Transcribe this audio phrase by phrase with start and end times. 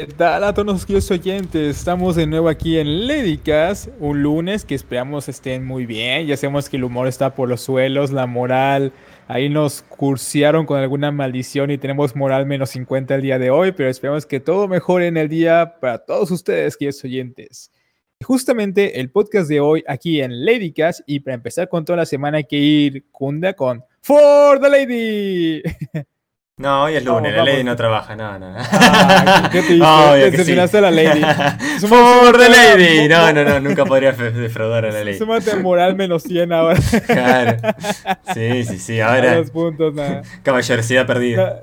[0.00, 1.76] ¿Qué tal a todos los oyentes?
[1.76, 6.26] Estamos de nuevo aquí en Ledicas, un lunes que esperamos estén muy bien.
[6.26, 8.94] Ya sabemos que el humor está por los suelos, la moral.
[9.28, 13.72] Ahí nos cursearon con alguna maldición y tenemos moral menos 50 el día de hoy,
[13.72, 17.70] pero esperamos que todo mejore en el día para todos ustedes, queridos oyentes.
[18.24, 22.38] Justamente el podcast de hoy aquí en Ledicas, y para empezar con toda la semana
[22.38, 25.62] hay que ir cunda con For the Lady.
[26.60, 28.54] No, hoy es lunes, la Lady no trabaja, no, no.
[28.54, 30.74] Ah, ¿Qué te dices?
[30.74, 31.22] a la Lady.
[31.88, 33.08] For the Lady.
[33.08, 35.16] No, no, no, nunca podría defraudar a la Lady.
[35.16, 36.78] Súmate moral menos 100 ahora.
[37.06, 37.56] Claro.
[38.34, 39.36] Sí, sí, sí, ahora.
[39.36, 40.20] Los puntos, nada.
[40.42, 41.62] Caballerosidad perdida.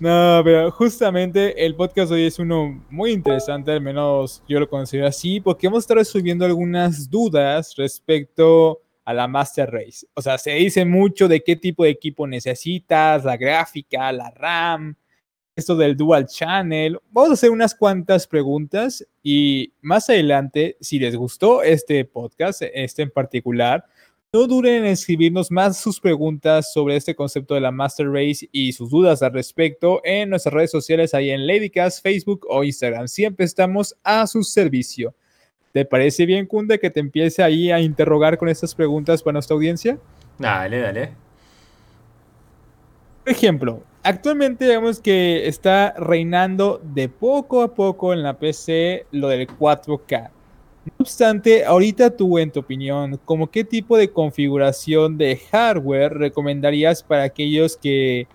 [0.00, 5.08] No, pero justamente el podcast hoy es uno muy interesante, al menos yo lo considero
[5.08, 10.06] así, porque hemos estado resolviendo algunas dudas respecto a la Master Race.
[10.14, 14.96] O sea, se dice mucho de qué tipo de equipo necesitas, la gráfica, la RAM,
[15.56, 16.98] esto del Dual Channel.
[17.10, 23.02] Vamos a hacer unas cuantas preguntas y más adelante, si les gustó este podcast, este
[23.02, 23.84] en particular,
[24.32, 28.72] no duren en escribirnos más sus preguntas sobre este concepto de la Master Race y
[28.72, 33.06] sus dudas al respecto en nuestras redes sociales, ahí en Ladycast, Facebook o Instagram.
[33.06, 35.14] Siempre estamos a su servicio.
[35.74, 39.56] ¿Te parece bien, Kunde, que te empiece ahí a interrogar con estas preguntas para nuestra
[39.56, 39.98] audiencia?
[40.38, 41.10] Dale, dale.
[43.24, 49.26] Por ejemplo, actualmente vemos que está reinando de poco a poco en la PC lo
[49.26, 50.30] del 4K.
[50.84, 57.02] No obstante, ahorita tú, en tu opinión, ¿cómo qué tipo de configuración de hardware recomendarías
[57.02, 58.28] para aquellos que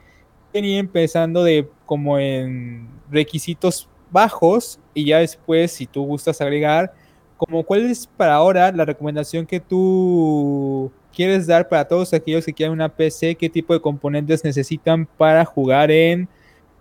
[0.54, 6.92] venían empezando de como en requisitos bajos y ya después, si tú gustas agregar,
[7.40, 12.54] como cuál es para ahora la recomendación que tú quieres dar para todos aquellos que
[12.54, 16.28] quieran una PC, qué tipo de componentes necesitan para jugar en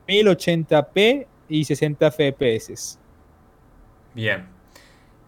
[0.08, 2.98] 1080p y 60 FPS.
[4.14, 4.46] Bien,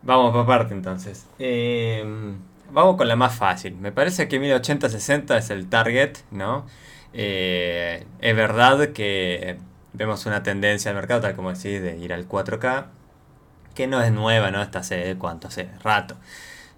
[0.03, 1.29] vamos por parte entonces.
[1.39, 2.37] Em,
[2.73, 3.77] vamos con la más fácil.
[3.77, 6.67] Me parece que 1080-60 es el target, ¿no?
[7.13, 9.59] Eh, es verdad que
[9.93, 12.87] vemos una tendencia al mercado, tal como decís, de ir al 4K
[13.81, 14.61] que no es nueva, ¿no?
[14.61, 16.17] Está hace cuánto, hace rato.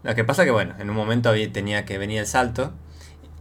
[0.04, 2.72] Lo que pasa que, bueno, en un momento tenía que venir el salto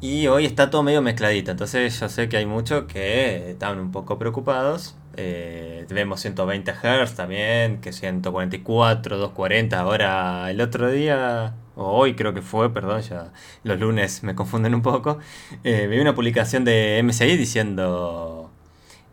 [0.01, 1.51] y hoy está todo medio mezcladito.
[1.51, 4.95] Entonces yo sé que hay muchos que están un poco preocupados.
[5.15, 9.79] Eh, vemos 120 Hz también, que 144, 240.
[9.79, 13.31] Ahora el otro día, o hoy creo que fue, perdón, ya
[13.63, 15.19] los lunes me confunden un poco.
[15.63, 18.49] Eh, vi una publicación de MSI diciendo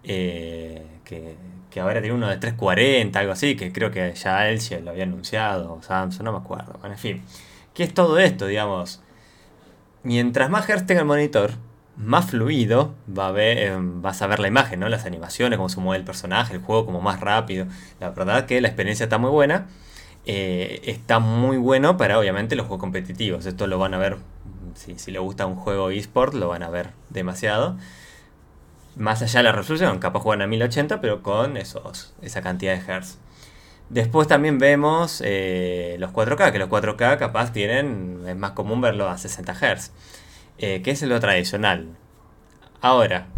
[0.04, 1.36] eh, que
[1.70, 5.04] que ahora tiene uno de 340, algo así, que creo que ya él lo había
[5.04, 6.74] anunciado, Samsung, no me acuerdo.
[6.80, 7.22] Bueno, en fin,
[7.74, 9.02] ¿qué es todo esto, digamos?
[10.02, 11.52] Mientras más hertz tenga el monitor,
[11.96, 14.88] más fluido va a ver, eh, vas a ver la imagen, ¿no?
[14.88, 17.66] Las animaciones, cómo se mueve el personaje, el juego como más rápido.
[18.00, 19.66] La verdad que la experiencia está muy buena.
[20.26, 23.46] Eh, está muy bueno para obviamente los juegos competitivos.
[23.46, 24.18] Esto lo van a ver,
[24.74, 27.76] si, si le gusta un juego eSport, lo van a ver demasiado
[28.98, 32.92] más allá de la resolución, capaz juegan a 1080, pero con esos, esa cantidad de
[32.92, 33.18] hertz.
[33.88, 39.08] Después también vemos eh, los 4K, que los 4K capaz tienen, es más común verlo
[39.08, 39.92] a 60 Hz,
[40.58, 41.96] eh, que es lo tradicional.
[42.82, 43.28] Ahora,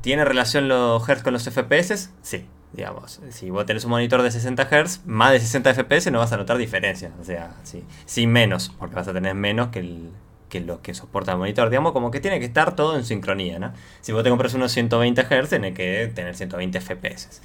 [0.00, 2.10] ¿tiene relación los Hz con los FPS?
[2.22, 3.20] Sí, digamos.
[3.30, 6.38] Si vos tenés un monitor de 60 Hz, más de 60 FPS no vas a
[6.38, 7.12] notar diferencia.
[7.20, 10.10] O sea, sí, sí menos, porque vas a tener menos que el,
[10.54, 11.68] que lo que soporta el monitor.
[11.68, 13.72] Digamos, como que tiene que estar todo en sincronía, ¿no?
[14.00, 17.40] Si vos te compras unos 120 Hz, tiene que tener 120 FPS.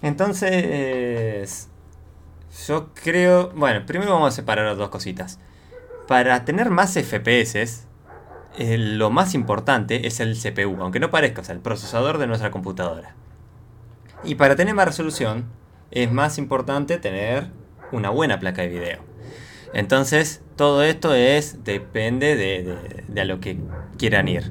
[0.00, 1.68] Entonces,
[2.66, 3.50] yo creo...
[3.54, 5.38] Bueno, primero vamos a separar las dos cositas.
[6.08, 7.84] Para tener más FPS,
[8.56, 12.26] eh, lo más importante es el CPU, aunque no parezca, o sea, el procesador de
[12.26, 13.14] nuestra computadora.
[14.24, 15.44] Y para tener más resolución,
[15.90, 17.50] es más importante tener
[17.92, 19.16] una buena placa de video.
[19.76, 23.58] Entonces, todo esto es depende de, a lo que
[23.98, 24.50] quieran ir.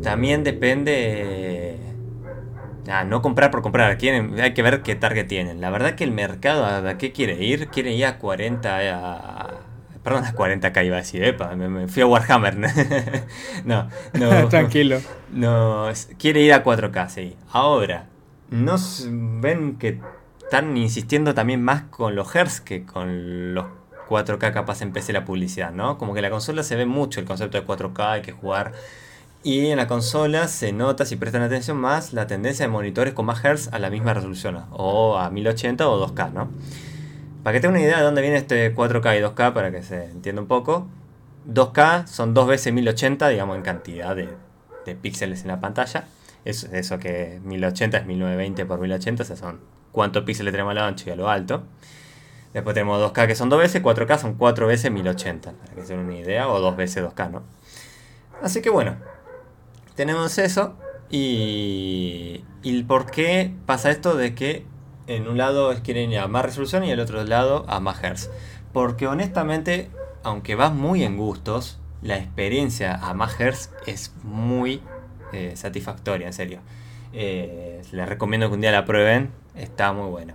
[0.00, 1.76] También depende...
[2.88, 5.60] Ah, no comprar por comprar, quieren, hay que ver qué target tienen.
[5.60, 7.66] La verdad que el mercado, ¿a qué quiere ir?
[7.66, 8.78] Quiere ir a 40...
[8.94, 9.50] A,
[10.04, 12.58] perdón, a 40k iba a decir, epa, me, fui a Warhammer.
[13.64, 14.48] no, no.
[14.48, 15.00] Tranquilo.
[15.32, 17.36] No, quiere ir a 4K, sí.
[17.50, 18.06] Ahora,
[18.50, 18.76] ¿no
[19.40, 19.98] ven que
[20.44, 23.79] están insistiendo también más con los hertz que con los
[24.10, 25.96] 4K capaz empecé la publicidad, ¿no?
[25.96, 28.72] Como que la consola se ve mucho el concepto de 4K, hay que jugar.
[29.42, 33.24] Y en la consola se nota, si prestan atención más, la tendencia de monitores con
[33.24, 36.50] más Hz a la misma resolución, o a 1080 o 2K, ¿no?
[37.42, 40.04] Para que tengan una idea de dónde viene este 4K y 2K, para que se
[40.06, 40.88] entienda un poco,
[41.48, 44.28] 2K son dos veces 1080, digamos, en cantidad de,
[44.84, 46.06] de píxeles en la pantalla.
[46.44, 49.60] Eso, eso que 1080 es 1920 por 1080, o sea, son
[49.92, 51.62] cuántos píxeles tenemos a lo ancho y a lo alto.
[52.52, 55.96] Después tenemos 2K que son 2 veces, 4K son 4 veces 1080, para que se
[55.96, 57.42] den una idea, o 2 veces 2K, ¿no?
[58.42, 58.96] Así que bueno,
[59.94, 60.74] tenemos eso.
[61.10, 64.64] Y, y por qué pasa esto de que
[65.06, 68.02] en un lado quieren ir a más resolución y en el otro lado a más
[68.02, 68.30] hertz.
[68.72, 69.90] Porque honestamente,
[70.22, 74.82] aunque va muy en gustos, la experiencia a más hertz es muy
[75.32, 76.60] eh, satisfactoria, en serio.
[77.12, 80.34] Eh, les recomiendo que un día la prueben, está muy bueno.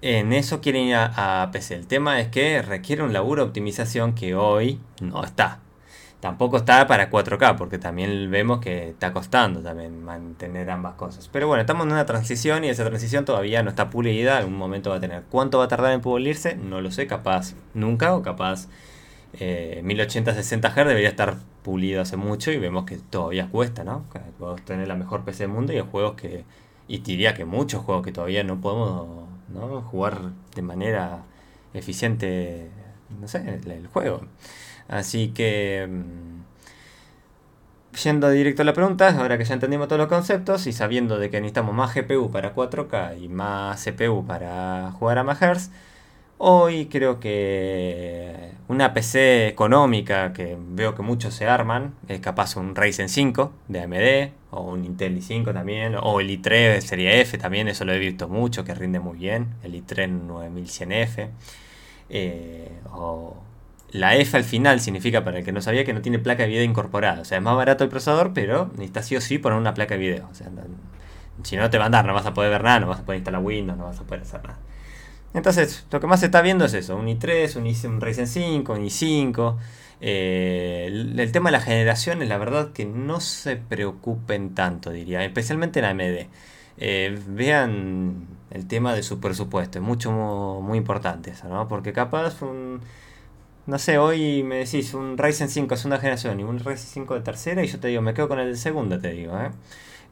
[0.00, 1.74] En eso quieren ir a, PC.
[1.74, 5.60] El tema es que requiere un laburo de optimización que hoy no está.
[6.20, 11.28] Tampoco está para 4K, porque también vemos que está costando también mantener ambas cosas.
[11.32, 14.36] Pero bueno, estamos en una transición y esa transición todavía no está pulida.
[14.36, 15.24] En algún momento va a tener.
[15.30, 16.56] ¿Cuánto va a tardar en pulirse?
[16.56, 18.68] No lo sé, capaz nunca o capaz
[19.32, 24.04] 1080-60 Hz debería estar pulido hace mucho y vemos que todavía cuesta, ¿no?
[24.38, 26.44] Podemos tener la mejor PC del mundo y hay juegos que.
[26.88, 29.82] Y diría que muchos juegos que todavía no podemos ¿no?
[29.82, 31.24] jugar de manera
[31.74, 32.70] eficiente,
[33.66, 34.22] el juego.
[34.88, 36.42] Así que, mm,
[38.02, 41.30] yendo directo a la pregunta, ahora que ya entendimos todos los conceptos y sabiendo de
[41.30, 45.38] que necesitamos más GPU para 4K y más CPU para jugar a más
[46.38, 52.74] hoy creo que una PC económica que veo que muchos se arman, es capaz un
[52.74, 57.36] Ryzen 5 de AMD o un Intel i5 también, o el i3 de serie F
[57.38, 61.28] también, eso lo he visto mucho, que rinde muy bien, el i3 9100F,
[62.10, 63.36] eh, o
[63.90, 66.50] la F al final significa, para el que no sabía, que no tiene placa de
[66.50, 67.22] video incorporada.
[67.22, 69.94] O sea, es más barato el procesador, pero necesitas sí o sí poner una placa
[69.94, 70.28] de video.
[70.30, 70.48] O sea,
[71.42, 73.04] si no te va a andar, no vas a poder ver nada, no vas a
[73.04, 74.58] poder instalar Windows, no vas a poder hacer nada.
[75.34, 78.26] Entonces, lo que más se está viendo es eso, un i3, un, i, un Ryzen
[78.26, 79.56] 5, un i5.
[80.00, 85.80] Eh, el, tema de las generaciones, la verdad que no se preocupen tanto, diría, especialmente
[85.80, 86.28] en AMD.
[86.78, 91.68] Eh, vean el tema de su presupuesto, es mucho muy, importante eso, ¿no?
[91.68, 92.80] Porque capaz un
[93.66, 97.14] no sé, hoy me decís un Ryzen 5 es una generación y un Ryzen 5
[97.14, 99.50] de tercera y yo te digo, me quedo con el de segunda, te digo, ¿eh?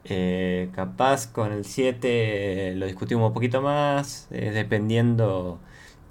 [0.09, 5.59] Eh, capaz con el 7 lo discutimos un poquito más, eh, dependiendo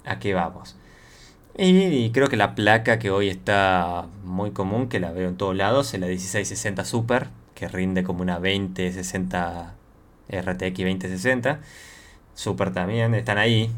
[0.05, 0.75] a qué vamos.
[1.57, 5.55] Y, creo que la placa que hoy está muy común, que la veo en todos
[5.55, 9.73] lados, es la 1660 Super, que rinde como una 2060
[10.29, 11.59] RTX 2060.
[12.35, 13.71] Super también, están ahí,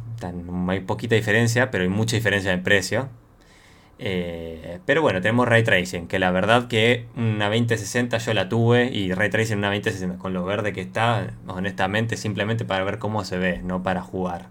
[0.68, 3.10] hay poquita diferencia, pero hay mucha diferencia en precio.
[4.02, 8.86] Eh, pero bueno, tenemos Ray Tracing, que la verdad que una 2060 yo la tuve
[8.86, 13.26] y Ray Tracing una 2060 con lo verde que está, honestamente simplemente para ver cómo
[13.26, 14.48] se ve, no para jugar.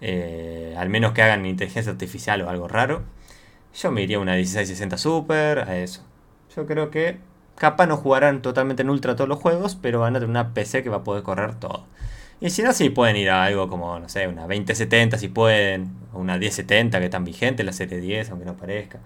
[0.00, 3.02] Eh, al menos que hagan inteligencia artificial o algo raro.
[3.74, 6.02] Yo me iría una 1660 Super, a eso.
[6.56, 7.18] Yo creo que
[7.56, 10.82] capaz no jugarán totalmente en ultra todos los juegos, pero van a tener una PC
[10.82, 11.84] que va a poder correr todo.
[12.40, 15.90] Y si no, sí pueden ir a algo como, no sé, una 2070 si pueden,
[16.12, 19.00] o una 1070 que están vigente, la serie 10, aunque no parezca.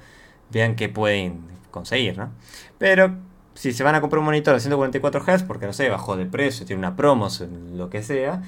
[0.51, 2.31] Vean qué pueden conseguir, ¿no?
[2.79, 3.15] Pero
[3.55, 6.27] si se van a comprar un monitor de 144 Hz, porque no sé, bajó de
[6.27, 7.29] precio, tiene una promo,
[7.75, 8.43] lo que sea,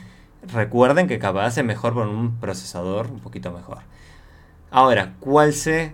[0.47, 3.79] recuerden que capaz es mejor con un procesador un poquito mejor.
[4.71, 5.93] Ahora, ¿cuál sé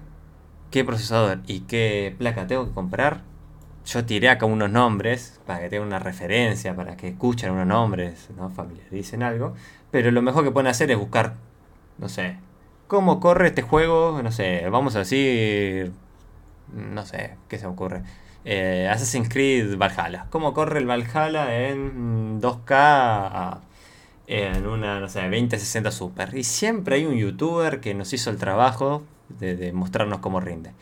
[0.71, 3.23] qué procesador y qué placa tengo que comprar?
[3.89, 8.29] Yo tiré acá unos nombres para que tengan una referencia, para que escuchen unos nombres,
[8.37, 8.51] ¿no?
[8.51, 9.55] familiaricen algo.
[9.91, 11.35] Pero lo mejor que pueden hacer es buscar,
[11.97, 12.37] no sé,
[12.87, 15.93] cómo corre este juego, no sé, vamos a decir,
[16.75, 18.03] no sé, ¿qué se me ocurre?
[18.45, 20.27] Eh, Assassin's Creed Valhalla.
[20.31, 23.61] ¿Cómo corre el Valhalla en 2K
[24.27, 26.37] en una, no sé, 2060 Super?
[26.37, 30.73] Y siempre hay un youtuber que nos hizo el trabajo de, de mostrarnos cómo rinde.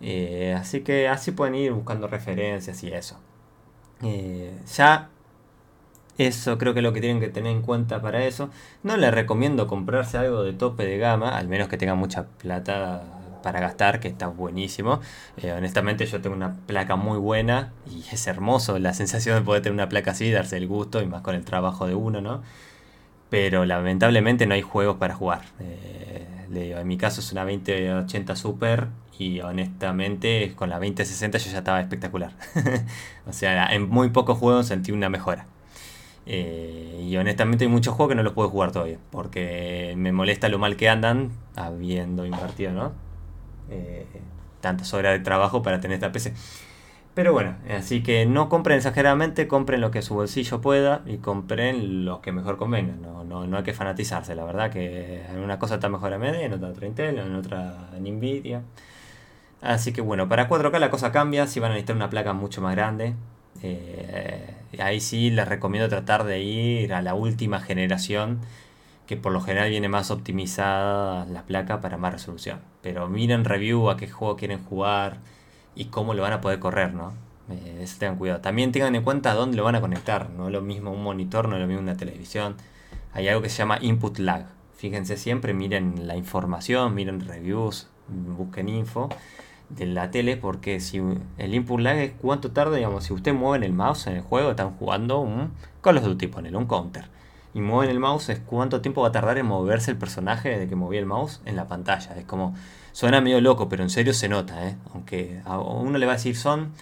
[0.00, 3.18] Eh, así que así pueden ir buscando referencias y eso.
[4.02, 5.10] Eh, ya
[6.18, 8.50] eso creo que es lo que tienen que tener en cuenta para eso.
[8.82, 13.02] No les recomiendo comprarse algo de tope de gama, al menos que tengan mucha plata
[13.42, 15.00] para gastar, que está buenísimo.
[15.38, 19.62] Eh, honestamente yo tengo una placa muy buena y es hermoso la sensación de poder
[19.62, 22.42] tener una placa así, darse el gusto y más con el trabajo de uno, ¿no?
[23.30, 25.42] Pero lamentablemente no hay juegos para jugar.
[25.60, 31.80] en mi caso es una 2080 Super y honestamente con la 2060 yo ya estaba
[31.80, 32.32] espectacular.
[33.26, 35.46] o sea, en muy pocos juegos sentí una mejora.
[36.26, 40.48] Eh, y honestamente hay muchos juegos que no los puedo jugar todavía, porque me molesta
[40.48, 42.92] lo mal que andan habiendo invertido, ¿no?
[43.70, 44.06] Eh,
[44.60, 46.34] tantas horas de trabajo para tener esta PC.
[47.14, 52.04] Pero bueno, así que no compren exageradamente, compren lo que su bolsillo pueda y compren
[52.04, 52.94] lo que mejor convenga.
[52.94, 56.18] No, no, no hay que fanatizarse, la verdad que en una cosa está mejor a
[56.18, 58.62] media, en otra Intel, en otra Nvidia.
[59.60, 62.62] Así que bueno, para 4K la cosa cambia, si van a necesitar una placa mucho
[62.62, 63.14] más grande.
[63.62, 68.40] Eh, ahí sí les recomiendo tratar de ir a la última generación,
[69.06, 72.60] que por lo general viene más optimizada la placa para más resolución.
[72.82, 75.18] Pero miren review a qué juego quieren jugar
[75.74, 77.12] y cómo lo van a poder correr, ¿no?
[77.50, 78.40] Eh, eso tengan cuidado.
[78.40, 80.30] También tengan en cuenta dónde lo van a conectar.
[80.30, 82.56] No es lo mismo un monitor, no es lo mismo una televisión.
[83.12, 84.46] Hay algo que se llama input lag.
[84.76, 89.10] Fíjense siempre, miren la información, miren reviews, busquen info
[89.68, 91.00] de la tele porque si
[91.38, 94.50] el input lag es cuánto tarda, digamos, si usted mueve el mouse en el juego,
[94.50, 97.06] están jugando un Call of Duty, ponele, un counter.
[97.54, 100.68] Y mueven el mouse es cuánto tiempo va a tardar en moverse el personaje de
[100.68, 102.16] que movía el mouse en la pantalla.
[102.16, 102.54] Es como,
[102.92, 104.76] suena medio loco, pero en serio se nota, ¿eh?
[104.94, 106.72] Aunque a uno le va a decir son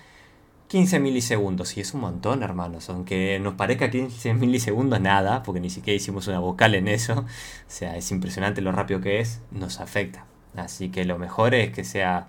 [0.69, 2.91] 15 milisegundos, y es un montón, hermanos.
[2.91, 7.25] Aunque nos parezca 15 milisegundos nada, porque ni siquiera hicimos una vocal en eso.
[7.69, 10.27] O sea, es impresionante lo rápido que es, nos afecta.
[10.57, 12.29] Así que lo mejor es que sea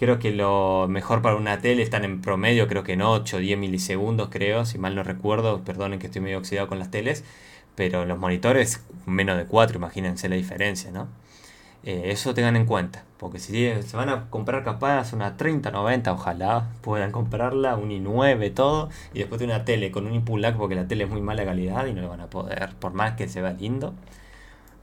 [0.00, 3.38] Creo que lo mejor para una tele están en promedio, creo que en 8 o
[3.40, 5.62] 10 milisegundos, creo, si mal no recuerdo.
[5.62, 7.22] Perdonen que estoy medio oxidado con las teles.
[7.74, 11.08] Pero los monitores, menos de 4, imagínense la diferencia, ¿no?
[11.82, 13.04] Eh, eso tengan en cuenta.
[13.16, 18.88] Porque si se van a comprar capaz una 3090, ojalá puedan comprarla, un i9, todo.
[19.12, 21.44] Y después de una tele con un input lag porque la tele es muy mala
[21.44, 22.70] calidad y no lo van a poder.
[22.78, 23.94] Por más que se vea lindo,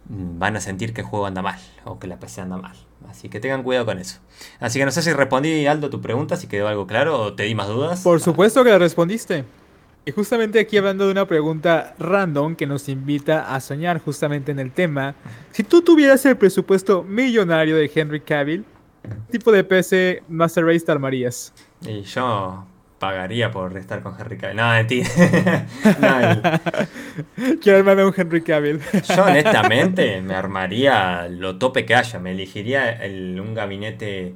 [0.10, 2.75] mm, van a sentir que el juego anda mal o que la PC anda mal.
[3.10, 4.20] Así que tengan cuidado con eso.
[4.60, 7.44] Así que no sé si respondí, Aldo, tu pregunta, si quedó algo claro o te
[7.44, 8.01] di más dudas.
[8.01, 9.46] Por supuesto que la respondiste.
[10.07, 14.59] Y justamente aquí hablando de una pregunta random que nos invita a soñar justamente en
[14.59, 15.15] el tema.
[15.51, 18.63] Si tú tuvieras el presupuesto millonario de Henry Cavill,
[19.03, 21.53] ¿qué tipo de PC Master Race te armarías?
[21.81, 22.65] Y yo
[22.99, 24.55] pagaría por estar con Henry Cavill.
[24.55, 25.67] No, mentira.
[27.61, 28.79] Quiero armarme un Henry Cavill.
[29.13, 32.17] Yo honestamente me armaría lo tope que haya.
[32.17, 34.35] Me elegiría un gabinete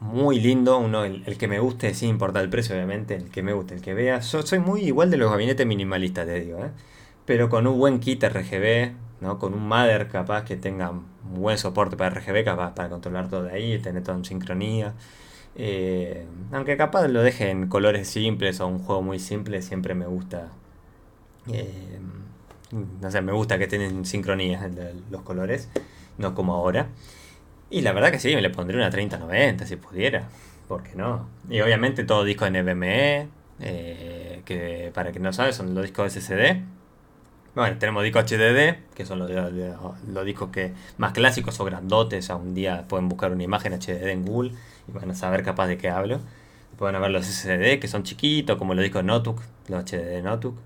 [0.00, 3.52] muy lindo, uno el, que me guste, sin importar el precio, obviamente, el que me
[3.52, 4.20] guste, el que vea.
[4.20, 6.70] Yo soy muy igual de los gabinetes minimalistas, te digo, ¿eh?
[7.26, 9.38] Pero con un buen kit RGB, ¿no?
[9.38, 11.04] Con un Mother capaz que tenga un
[11.34, 14.94] buen soporte para RGB, capaz para controlar todo de ahí, tener todo en sincronía.
[15.56, 20.06] Eh, aunque capaz lo deje en colores simples o un juego muy simple, siempre me
[20.06, 20.48] gusta.
[21.52, 21.98] Eh,
[23.00, 24.70] no sé, me gusta que estén sincronía
[25.10, 25.68] los colores,
[26.18, 26.88] no como ahora.
[27.70, 30.28] Y la verdad que sí, me le pondría una 3090 si pudiera.
[30.68, 31.28] ¿Por qué no?
[31.48, 33.28] Y obviamente todo disco NVMe,
[33.60, 36.62] eh, que para que no sabes son los discos SSD.
[37.54, 42.28] Bueno, tenemos discos HDD, que son los, los, discos que más clásicos o grandotes.
[42.30, 44.52] Un día pueden buscar una imagen HDD en Google
[44.88, 46.20] y van a saber capaz de qué hablo.
[46.78, 50.56] Pueden ver los SSD que son chiquitos, como los discos Notebook, los HDD Notebook,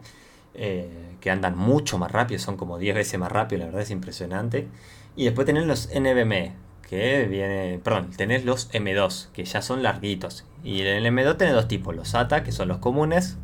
[0.54, 3.90] eh, que andan mucho más rápido, son como 10 veces más rápido, la verdad es
[3.90, 4.68] impresionante.
[5.16, 6.52] Y después tenés los NVMe,
[6.88, 10.46] que viene, perdón, tenés los M2, que ya son larguitos.
[10.62, 13.38] Y en el M2 tenés dos tipos, los SATA, que son los comunes,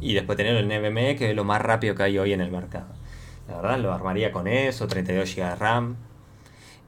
[0.00, 2.50] y después tenés el NVMe, que es lo más rápido que hay hoy en el
[2.50, 2.86] mercado.
[3.48, 5.96] La verdad, lo armaría con eso, 32 GB de RAM,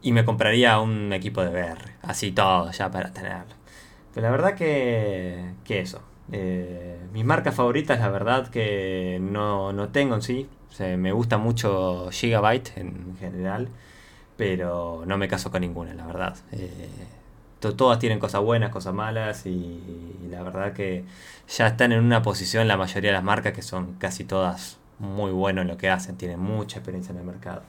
[0.03, 3.55] y me compraría un equipo de VR, así todo ya para tenerlo.
[4.15, 6.03] Pero la verdad que, que eso.
[6.31, 10.49] Eh, mis marcas favoritas, la verdad que no, no tengo en sí.
[10.97, 13.69] me gusta mucho Gigabyte en general,
[14.39, 16.37] pero no me caso con ninguna, la verdad.
[16.53, 16.89] Eh,
[17.59, 21.05] todas tienen cosas buenas, cosas malas y, la verdad que
[21.49, 25.33] ya están en una posición la mayoría de las marcas que son casi todas muy
[25.33, 27.63] buenas en lo que hacen, tienen mucha experiencia en el mercado.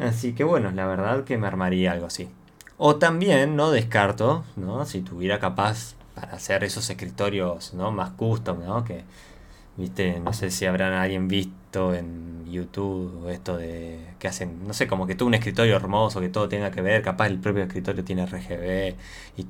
[0.00, 2.30] Así que bueno, la verdad que me armaría algo así.
[2.78, 4.86] O también, no descarto, ¿no?
[4.86, 7.92] Si tuviera capaz para hacer esos escritorios, ¿no?
[7.92, 8.84] Más custom, ¿no?
[8.84, 9.04] Que,
[9.76, 14.86] viste, no sé si habrán alguien visto en YouTube esto de que hacen, no sé,
[14.86, 18.04] como que todo un escritorio hermoso, que todo tenga que ver, capaz el propio escritorio
[18.04, 18.96] tiene RGB
[19.36, 19.46] y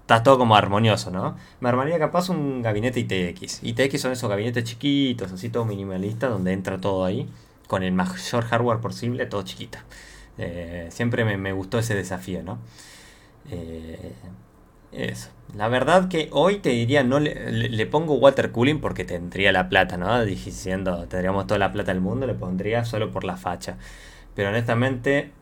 [0.00, 1.36] está todo como armonioso, ¿no?
[1.60, 3.62] Me armaría capaz un gabinete ITX.
[3.62, 7.28] ITX son esos gabinetes chiquitos, así todo minimalista, donde entra todo ahí
[7.68, 9.78] con el mayor hardware posible, todo chiquito.
[10.38, 12.58] Eh, siempre me, gustó ese desafío, ¿no?
[13.50, 14.12] Eh,
[14.92, 15.30] eso.
[15.56, 19.96] La verdad que hoy te diría, no le, pongo water cooling porque tendría la plata,
[19.96, 20.24] ¿no?
[20.24, 23.76] Diciendo, tendríamos toda la plata del mundo, le pondría solo por la facha.
[24.34, 25.32] Pero honestamente,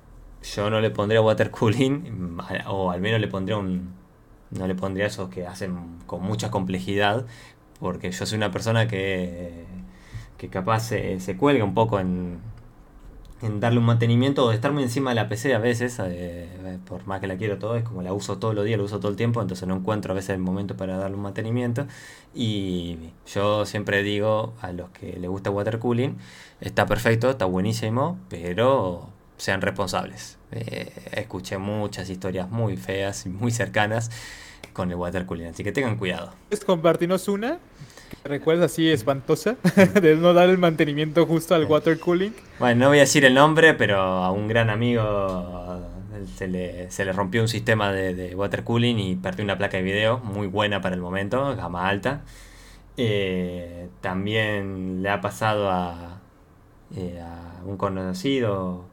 [0.54, 3.96] yo no le pondría water cooling, o al menos le pondría un.
[4.50, 7.26] No le pondría esos que hacen con mucha complejidad,
[7.80, 9.66] porque yo soy una persona que
[10.38, 12.38] que capaz se, cuelga un poco en,
[13.42, 17.20] en, darle un mantenimiento o de encima de la PC a veces, eh, por más
[17.20, 19.16] que la quiero todo, es como la uso todos los días, la uso todo el
[19.16, 21.86] tiempo, entonces no encuentro a veces el momento para darle un mantenimiento.
[22.34, 22.98] Y
[23.32, 26.16] yo siempre digo a los que les gusta water cooling,
[26.60, 30.38] está perfecto, está buenísimo, pero sean responsables.
[30.50, 34.10] Eh, escuché muchas historias muy feas y muy cercanas
[34.72, 36.32] con el water cooling, así que tengan cuidado.
[36.48, 37.58] ¿Puedes compartirnos una?
[38.24, 39.56] ¿Recuerdas así espantosa?
[40.00, 42.32] de no dar el mantenimiento justo al water cooling.
[42.58, 45.88] Bueno, no voy a decir el nombre, pero a un gran amigo
[46.26, 49.82] se le, se le rompió un sistema de, water cooling y perdió una placa de
[49.82, 52.22] video muy buena para el momento, gama alta.
[52.96, 56.20] Eh, también le ha pasado a,
[56.96, 58.84] eh, a un conocido,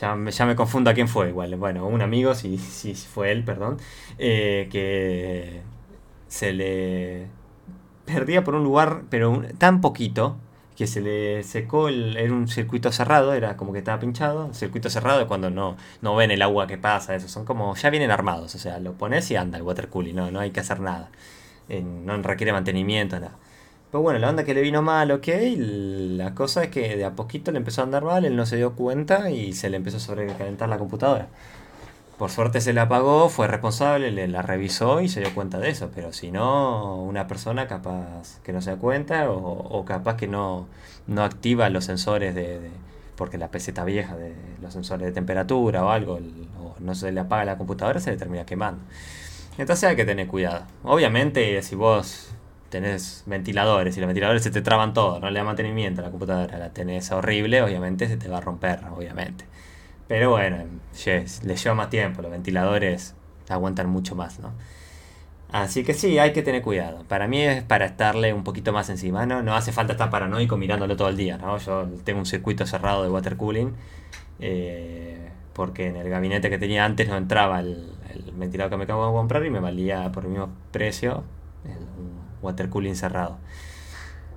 [0.00, 3.44] ya, ya, me confundo a quién fue igual, bueno, un amigo, si, si fue él,
[3.44, 3.78] perdón,
[4.18, 5.62] eh, que
[6.28, 7.28] se le
[8.06, 10.36] perdía por un lugar, pero tan poquito,
[10.76, 14.90] que se le secó, el, era un circuito cerrado, era como que estaba pinchado, circuito
[14.90, 18.54] cerrado cuando no, no ven el agua que pasa, eso, son como, ya vienen armados,
[18.54, 21.10] o sea, lo pones y anda el water cooling, no, no hay que hacer nada,
[21.68, 23.36] no requiere mantenimiento, nada.
[23.90, 27.12] Pero bueno, la onda que le vino mal, ok, la cosa es que de a
[27.14, 29.96] poquito le empezó a andar mal, él no se dio cuenta y se le empezó
[29.98, 31.28] a sobrecalentar la computadora.
[32.18, 35.68] Por suerte se la apagó, fue responsable, le, la revisó y se dio cuenta de
[35.68, 35.90] eso.
[35.94, 40.66] Pero si no, una persona capaz que no se da cuenta o, capaz que no,
[41.06, 42.70] no activa los sensores de,
[43.16, 46.18] porque la PC está vieja, de los sensores de temperatura o algo,
[46.58, 48.82] o no se le apaga la computadora, se le termina quemando.
[49.58, 50.64] Entonces hay que tener cuidado.
[50.84, 52.30] Obviamente, si vos
[52.70, 56.10] tenés ventiladores y los ventiladores se te traban todo, no le da mantenimiento a la
[56.10, 59.44] computadora, la tenés horrible, obviamente se te va a romper, obviamente.
[60.08, 60.58] Pero bueno,
[61.04, 63.14] le lleva más tiempo, los ventiladores
[63.48, 64.52] aguantan mucho más, ¿no?
[65.50, 67.04] Así que sí, hay que tener cuidado.
[67.08, 69.42] Para mí es para estarle un poquito más encima, ¿no?
[69.42, 71.56] No hace falta estar paranoico mirándolo todo el día, ¿no?
[71.58, 73.72] Yo tengo un circuito cerrado de water cooling,
[74.40, 77.92] eh, porque en el gabinete que tenía antes no entraba el,
[78.34, 81.22] ventilador que me acabo de comprar y me valía por el mismo precio
[81.64, 81.86] el
[82.42, 83.38] water cooling cerrado.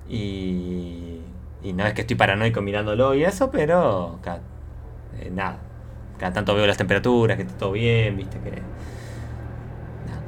[0.08, 1.22] Y,
[1.64, 4.20] y no es que estoy paranoico mirándolo y eso, pero
[5.22, 5.60] eh, nada.
[6.18, 8.62] Cada tanto veo las temperaturas, que está todo bien, viste que.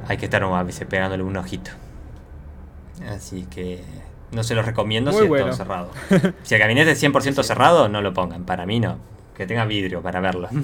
[0.08, 1.70] hay que estar a veces pegándole un ojito.
[3.08, 3.82] Así que.
[4.32, 5.90] No se los recomiendo si está todo cerrado.
[6.42, 8.44] Si el gabinete es 100% cerrado, no lo pongan.
[8.44, 8.98] Para mí no.
[9.36, 10.48] Que tenga vidrio para verlo.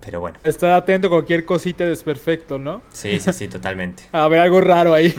[0.00, 0.38] Pero bueno.
[0.44, 2.82] Está atento a cualquier cosita desperfecto, ¿no?
[2.90, 4.04] Sí, sí, sí, totalmente.
[4.12, 5.14] a ver algo raro ahí.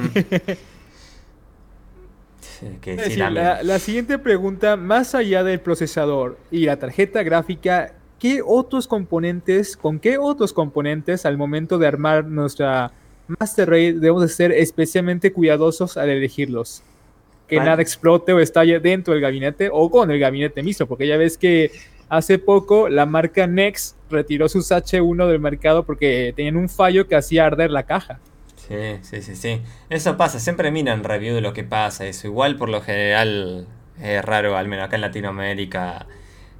[3.64, 10.00] La, siguiente pregunta, más allá del procesador y la tarjeta gráfica, ¿qué otros componentes, con
[10.00, 12.92] qué otros componentes al momento de armar nuestra
[13.40, 16.84] Master Raid debemos de ser especialmente cuidadosos al elegirlos?
[17.48, 21.18] Que nada explote o estalle dentro del gabinete o con el gabinete mismo, porque ya
[21.18, 21.72] ves que
[22.08, 27.16] hace poco la marca Nex retiró sus H1 del mercado porque tenían un fallo que
[27.16, 28.20] hacía arder la caja.
[28.72, 29.62] Sí, sí, sí, sí.
[29.90, 32.28] Eso pasa, siempre miran review de lo que pasa, eso.
[32.28, 33.68] Igual por lo general
[34.02, 36.08] es raro, al menos acá en Latinoamérica,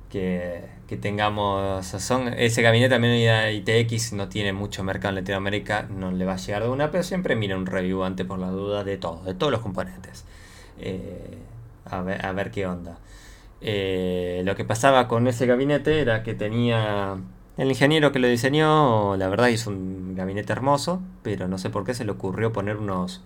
[0.10, 0.62] que,
[1.02, 1.86] tengamos...
[1.86, 6.38] Son, ese gabinete también ITX no tiene mucho mercado en Latinoamérica, no le va a
[6.38, 9.34] llegar de una, pero siempre mira un review antes por la duda de todo, de
[9.34, 10.26] todos los componentes.
[10.80, 11.38] Eh,
[11.86, 13.00] a, ver, a ver qué onda.
[13.62, 17.18] Eh, lo que pasaba con ese gabinete era que tenía
[17.58, 21.86] el ingeniero que lo diseñó, la verdad, hizo un gabinete hermoso, pero no sé por
[21.86, 23.22] qué se le ocurrió poner unos,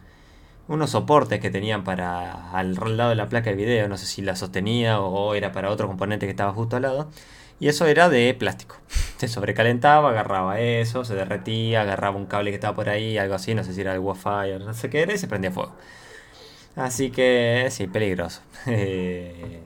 [0.68, 4.22] unos soportes que tenían para al lado de la placa de video, no sé si
[4.22, 7.10] la sostenía o era para otro componente que estaba justo al lado.
[7.60, 8.78] Y eso era de plástico.
[9.18, 13.56] Se sobrecalentaba, agarraba eso, se derretía, agarraba un cable que estaba por ahí, algo así,
[13.56, 15.74] no sé si era el wifi o no sé qué era, y se prendía fuego.
[16.76, 18.42] Así que sí, peligroso.
[18.68, 19.62] Eh,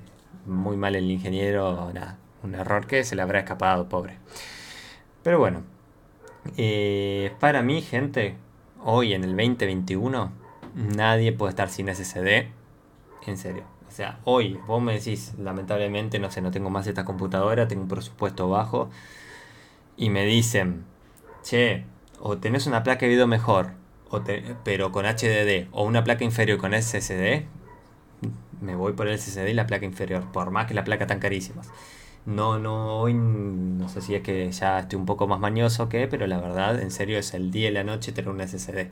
[0.45, 4.17] muy mal el ingeniero, nada un error que se le habrá escapado, pobre.
[5.23, 5.63] Pero bueno,
[6.57, 8.35] eh, para mí, gente,
[8.83, 10.31] hoy en el 2021,
[10.75, 12.47] nadie puede estar sin SSD.
[13.27, 13.63] En serio.
[13.87, 17.83] O sea, hoy vos me decís, lamentablemente, no sé, no tengo más esta computadora, tengo
[17.83, 18.89] un presupuesto bajo.
[19.97, 20.85] Y me dicen,
[21.43, 21.85] che,
[22.19, 23.71] o tenés una placa de video mejor,
[24.09, 24.21] o
[24.63, 27.45] pero con HDD, o una placa inferior con SSD,
[28.61, 31.19] me voy por el SSD y la placa inferior, por más que la placa tan
[31.19, 31.61] carísima.
[32.25, 35.89] No, no, hoy no sé si es que ya estoy un poco más mañoso o
[35.89, 38.89] qué, pero la verdad, en serio, es el día y la noche tener un SSD.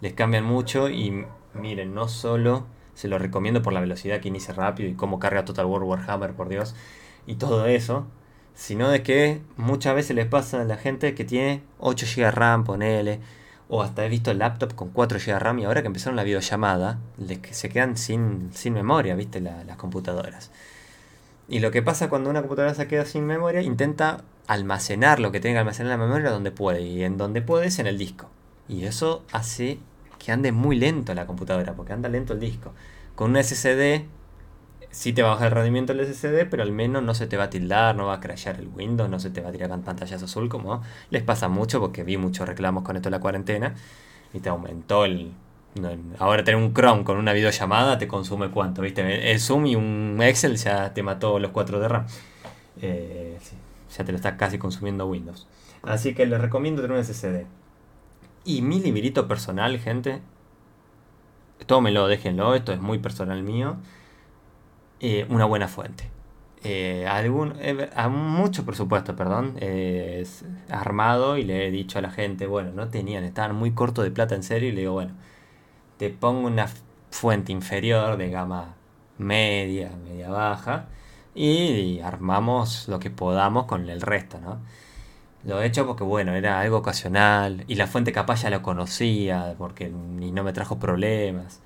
[0.00, 4.54] Les cambian mucho y miren, no solo se lo recomiendo por la velocidad que inicia
[4.54, 6.74] rápido y cómo carga Total War Warhammer, por Dios,
[7.26, 8.06] y todo eso,
[8.54, 12.64] sino de que muchas veces les pasa a la gente que tiene 8 GB RAM,
[12.64, 13.20] ponele,
[13.68, 16.98] o hasta he visto laptop con 4 GB RAM y ahora que empezaron la videollamada,
[17.18, 20.50] les, se quedan sin, sin memoria, viste, las computadoras.
[21.50, 25.40] Y lo que pasa cuando una computadora se queda sin memoria, intenta almacenar lo que
[25.40, 26.82] tenga que almacenar en la memoria donde puede.
[26.82, 28.30] Y en donde puede es en el disco.
[28.68, 29.80] Y eso hace
[30.20, 32.72] que ande muy lento la computadora, porque anda lento el disco.
[33.16, 34.04] Con un SSD,
[34.92, 37.36] sí te va a bajar el rendimiento del SSD, pero al menos no se te
[37.36, 39.70] va a tildar, no va a crashear el Windows, no se te va a tirar
[39.80, 43.74] pantallas azul, como les pasa mucho, porque vi muchos reclamos con esto de la cuarentena.
[44.32, 45.32] Y te aumentó el,
[46.18, 49.30] ahora tener un Chrome con una videollamada te consume cuánto, ¿viste?
[49.30, 52.06] El Zoom y un Excel ya te mató los 4 de RAM.
[52.82, 53.38] Eh,
[53.96, 55.46] ya te lo está casi consumiendo Windows.
[55.82, 57.46] Así que les recomiendo tener un SSD.
[58.44, 60.20] Y mi librito personal, gente.
[61.66, 63.76] Tómenlo, déjenlo, esto es muy personal mío.
[65.00, 66.10] Eh, una buena fuente.
[66.62, 67.54] Eh, algún,
[67.94, 69.56] a mucho presupuesto, perdón,
[70.68, 74.10] armado y le he dicho a la gente, bueno, no tenían, estaban muy cortos de
[74.10, 75.14] plata en serio y le digo, bueno,
[76.00, 76.66] te pongo una
[77.10, 78.74] fuente inferior de gama
[79.18, 80.86] media, media baja
[81.34, 84.60] y, armamos lo que podamos con el resto, ¿no?
[85.44, 89.54] Lo he hecho porque, bueno, era algo ocasional y la fuente capaz ya la conocía
[89.58, 91.60] porque ni no me trajo problemas.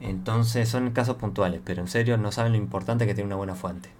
[0.00, 3.54] Entonces son casos puntuales, pero en serio no saben lo importante que tiene una buena
[3.54, 3.90] fuente.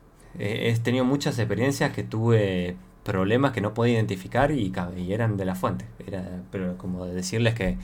[0.40, 5.44] he tenido muchas experiencias que tuve problemas que no podía identificar y, y eran de
[5.44, 5.85] la fuente.
[6.04, 7.78] Era, pero como decirles que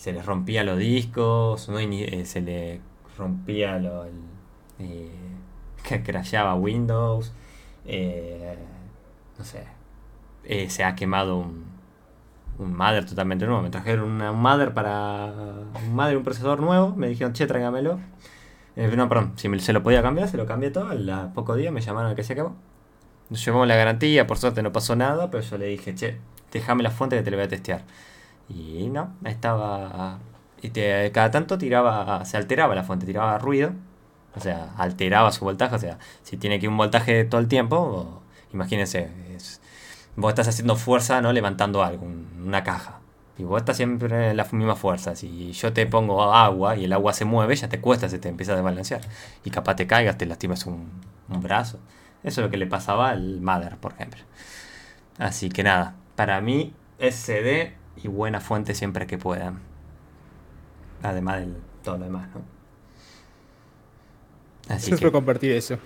[0.00, 2.80] se les rompía los discos, eh, se le
[3.18, 4.06] rompía lo,
[4.78, 5.10] eh,
[5.86, 7.34] que crasheaba Windows,
[7.84, 8.56] eh,
[9.38, 9.66] no sé,
[10.70, 11.66] se ha quemado un,
[12.58, 13.60] un mother totalmente nuevo.
[13.60, 15.34] Me trajeron una, un mother para
[15.86, 18.00] un mother, un procesador nuevo, me dijeron, che, tráigamelo.
[18.76, 20.88] no, perdón, si se lo podía cambiar, se lo cambié todo.
[20.88, 22.56] A pocos días me llamaron a que se acabó.
[23.28, 26.16] Nos llevamos la garantía, por suerte no pasó nada, pero yo le dije, che,
[26.52, 27.82] déjame la fuente que te lo voy a testear.
[28.50, 30.18] Y no, estaba.
[30.62, 30.70] Y
[31.12, 33.72] cada tanto tiraba, se alteraba la fuente, tiraba ruido.
[34.34, 35.74] O sea, alteraba su voltaje.
[35.76, 39.10] O sea, si tiene que un voltaje todo el tiempo, imagínense,
[40.16, 41.32] vos estás haciendo fuerza, ¿no?
[41.32, 43.00] Levantando algo, una caja.
[43.38, 45.16] Y vos estás siempre en la misma fuerza.
[45.16, 48.28] Si yo te pongo agua y el agua se mueve, ya te cuesta, se te
[48.28, 49.00] empieza a desbalancear.
[49.44, 50.90] Y capaz te caigas, te lastimas un,
[51.28, 51.78] un brazo.
[52.22, 54.20] Eso es lo que le pasaba al Mother, por ejemplo.
[55.18, 59.60] Así que nada, para mí SD y buena fuente siempre que puedan.
[61.02, 62.42] Además de todo lo demás, ¿no?
[64.68, 65.78] Así Gracias por compartir eso.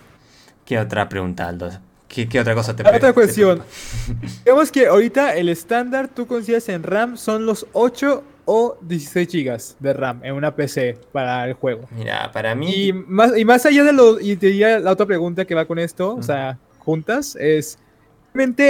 [0.64, 1.70] ¿Qué otra pregunta, Aldo?
[2.08, 3.62] ¿Qué, otra cosa te Otra cuestión.
[4.44, 9.58] Digamos que ahorita el estándar tú consideras en RAM son los 8 o 16 GB
[9.78, 11.86] de RAM en una PC para el juego.
[11.90, 12.88] Mira, para mí.
[12.88, 14.18] Y más, y más allá de lo.
[14.20, 17.78] Y te diría la otra pregunta que va con esto, o sea, juntas, es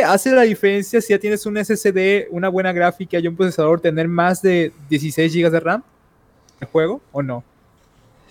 [0.05, 4.09] hace la diferencia si ya tienes un SSD, una buena gráfica y un procesador, tener
[4.09, 5.83] más de 16 GB de RAM
[6.61, 7.45] el juego o no?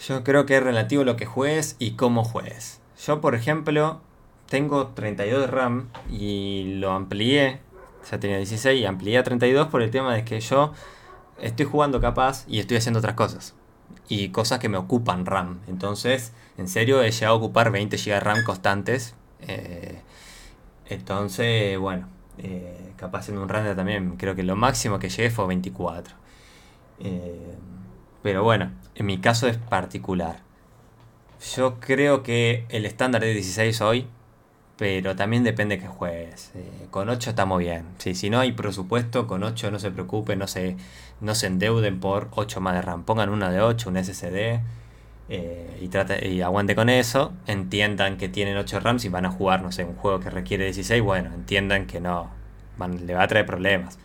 [0.06, 2.80] Yo creo que es relativo lo que juegues y cómo juegues.
[3.06, 4.02] Yo, por ejemplo,
[4.47, 7.60] tengo 32 de RAM y lo amplié.
[8.10, 10.73] Ya tenía 16 y amplié a 32 por el tema de que yo
[11.41, 13.54] estoy jugando capaz y estoy haciendo otras cosas.
[14.08, 15.60] Y cosas que me ocupan RAM.
[15.67, 19.15] Entonces, en serio, he llegado a ocupar 20 GB de RAM constantes.
[19.41, 20.00] Eh,
[20.89, 25.47] entonces, bueno, eh, capaz en un render también, creo que lo máximo que llegué fue
[25.47, 26.15] 24.
[27.00, 27.56] Eh,
[28.23, 30.41] pero bueno, en mi caso es particular.
[31.56, 34.08] Yo creo que el estándar es 16 hoy,
[34.78, 36.52] pero también depende que juegues.
[36.56, 37.86] Eh, con 8 estamos bien.
[37.97, 40.78] si no hay presupuesto, con 8 no se preocupen, no se,
[41.21, 43.04] no se endeuden por 8 más de RAM.
[43.04, 44.62] Pongan una de 8, un SSD
[45.30, 49.32] eh, y, trate, y aguante con eso, entiendan que tienen 8 RAMs y van a
[49.32, 52.30] jugar, no sé, un juego que requiere 16, bueno, entiendan que no,
[53.06, 54.00] le va a traer problemas.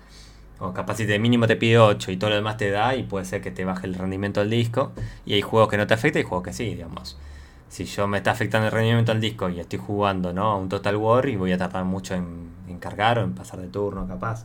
[0.58, 3.02] O capaz si de mínimo te pide 8 y todo lo demás te da y
[3.02, 4.92] puede ser que te baje el rendimiento del disco.
[5.26, 7.18] Y hay juegos que no te afectan y juegos que sí, digamos.
[7.68, 10.58] Si yo me está afectando el rendimiento del disco y estoy jugando ¿no?
[10.58, 14.06] un Total War y voy a tardar mucho en, cargar o en pasar de turno,
[14.06, 14.44] capaz.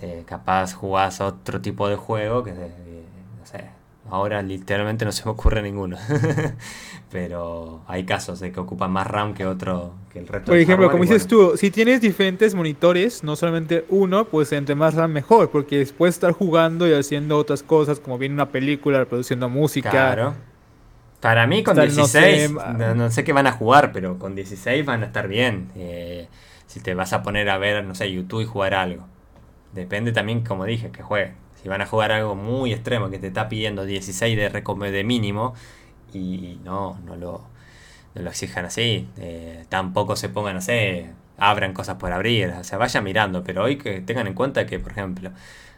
[0.00, 3.04] Eh, capaz jugás otro tipo de juego que, eh,
[3.38, 3.70] no sé,
[4.10, 5.96] Ahora literalmente no se me ocurre ninguno.
[7.10, 10.52] Pero hay casos de que ocupan más RAM que otro, que el resto.
[10.52, 14.94] Por ejemplo, como dices tú, si tienes diferentes monitores, no solamente uno, pues entre más
[14.94, 19.48] RAM mejor, porque después estar jugando y haciendo otras cosas, como viene una película, reproduciendo
[19.48, 19.90] música.
[19.90, 20.34] Claro.
[21.20, 22.52] Para mí con 16,
[22.94, 25.68] no sé, qué van a jugar, pero con 16 van a estar bien.
[25.76, 26.28] Eh,
[26.66, 29.06] si te vas a poner a ver, no sé, YouTube y jugar algo.
[29.72, 31.32] Depende también, como dije, que juegue.
[31.62, 35.54] Si van a jugar algo muy extremo que te está pidiendo 16 de, de mínimo
[36.12, 37.42] y no, no lo,
[38.14, 42.64] no lo exijan así, eh, tampoco se pongan, no sé, abran cosas por abrir, o
[42.64, 45.30] sea, vayan mirando, pero hoy que tengan en cuenta que, por ejemplo,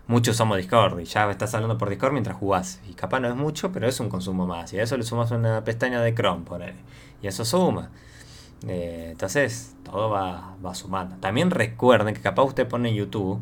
[0.07, 2.81] muchos somos Discord y ya estás hablando por Discord mientras jugás.
[2.89, 4.73] Y capaz no es mucho, pero es un consumo más.
[4.73, 6.75] Y a eso le sumas una pestaña de Chrome, por ahí.
[7.23, 7.91] Y eso suma.
[8.67, 11.17] Eh, entonces, todo va, va sumando.
[11.17, 13.41] También recuerden que capaz usted pone YouTube,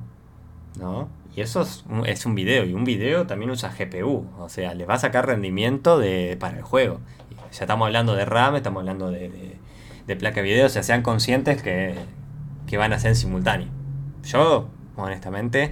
[0.79, 1.09] ¿no?
[1.41, 1.63] Eso
[2.07, 5.27] es un, video, y un video también usa GPU, o sea, le va a sacar
[5.27, 7.01] rendimiento de, para el juego.
[7.53, 9.57] Ya estamos hablando de RAM, estamos hablando de,
[10.19, 11.95] placa de video, o sea, sean conscientes que,
[12.67, 13.69] que van a ser en simultáneo.
[14.25, 15.71] Yo, honestamente,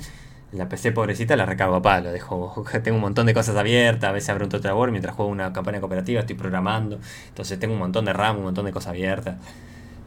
[0.52, 4.12] La PC pobrecita la recargo a palo, dejo, tengo un montón de cosas abiertas, a
[4.12, 6.98] veces abro un Total mientras juego una campaña cooperativa, estoy programando,
[7.28, 9.36] entonces tengo un montón de RAM, un montón de cosas abiertas.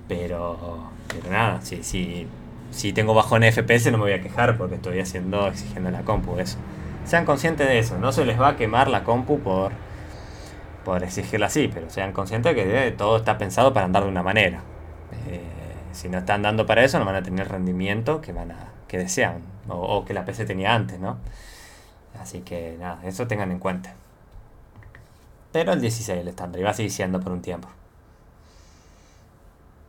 [0.07, 2.25] Pero, pero nada, si, si,
[2.71, 6.39] si tengo bajón FPS no me voy a quejar porque estoy haciendo, exigiendo la compu,
[6.39, 6.57] eso.
[7.05, 9.71] Sean conscientes de eso, no se les va a quemar la compu por,
[10.85, 14.23] por exigirla así, pero sean conscientes de que todo está pensado para andar de una
[14.23, 14.61] manera.
[15.27, 15.41] Eh,
[15.91, 18.69] si no están dando para eso, no van a tener el rendimiento que van a
[18.87, 21.17] que desean o, que la PC tenía antes, ¿no?
[22.19, 23.93] Así que nada, eso tengan en cuenta.
[25.51, 27.69] Pero el 16 el estándar va a seguir siendo por un tiempo.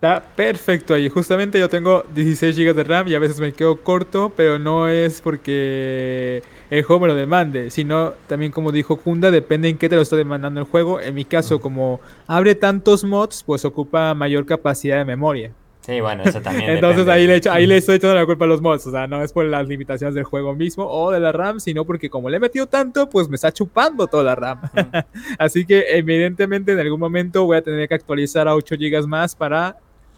[0.00, 1.10] Está perfecto ahí.
[1.10, 4.88] Justamente yo tengo 16 GB de RAM y a veces me quedo corto, pero no
[4.88, 9.90] es porque el juego me lo demande, sino también como dijo Kunda, depende en qué
[9.90, 11.02] te lo está demandando el juego.
[11.02, 15.52] En mi caso, como abre tantos mods, pues ocupa mayor capacidad de memoria.
[15.82, 16.70] Sí, bueno, eso también.
[16.76, 18.86] Entonces ahí le, ahí le estoy echando la culpa a los mods.
[18.86, 21.84] O sea, no es por las limitaciones del juego mismo o de la RAM, sino
[21.84, 24.62] porque como le he metido tanto, pues me está chupando toda la RAM.
[25.38, 29.36] Así que evidentemente en algún momento voy a tener que actualizar a 8 GB más
[29.36, 29.76] para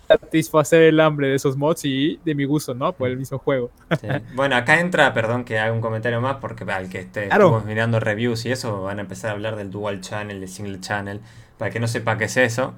[0.08, 2.92] satisfacer el hambre de esos mods y de mi gusto, ¿no?
[2.92, 3.70] Por el mismo juego.
[4.34, 7.28] Bueno, acá entra, perdón que haga un comentario más, porque al que esté
[7.66, 11.20] mirando reviews y eso, van a empezar a hablar del dual channel, del single channel.
[11.58, 12.74] Para que no sepa qué es eso,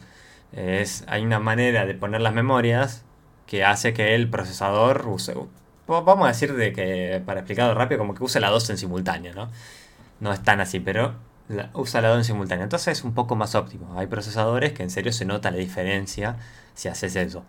[0.52, 3.04] es, hay una manera de poner las memorias
[3.46, 5.34] que hace que el procesador use,
[5.86, 9.34] vamos a decir de que, para explicarlo rápido, como que use la dos en simultáneo,
[9.34, 9.50] ¿no?
[10.20, 11.14] No es tan así, pero
[11.74, 12.64] usa la dos en simultáneo.
[12.64, 13.98] Entonces es un poco más óptimo.
[13.98, 16.36] Hay procesadores que en serio se nota la diferencia
[16.74, 17.44] si haces eso.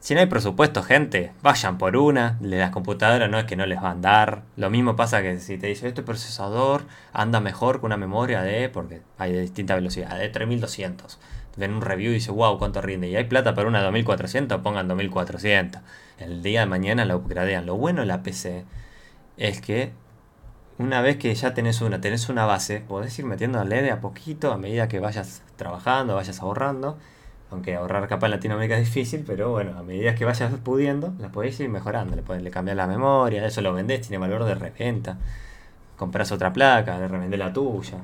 [0.00, 2.38] Si no hay presupuesto, gente, vayan por una.
[2.40, 4.44] Las computadoras no es que no les va a andar.
[4.56, 8.70] Lo mismo pasa que si te dice este procesador anda mejor que una memoria de.
[8.70, 11.18] porque hay de distinta velocidad, de 3200.
[11.56, 13.08] Ven un review y dice, wow, cuánto rinde.
[13.08, 15.82] Y hay plata para una 2400, pongan 2400.
[16.18, 17.66] El día de mañana la upgradean.
[17.66, 18.64] Lo bueno de la PC
[19.36, 19.92] es que
[20.80, 24.00] una vez que ya tenés una, tenés una base, podés ir metiendo LED de a
[24.00, 26.98] poquito a medida que vayas trabajando, vayas ahorrando
[27.50, 31.32] aunque ahorrar capa en Latinoamérica es difícil, pero bueno, a medida que vayas pudiendo, las
[31.32, 32.14] podéis ir mejorando.
[32.14, 35.18] Le, podés, le cambiar la memoria, eso lo vendés, tiene valor de reventa.
[35.96, 37.98] Compras otra placa, de revender la tuya.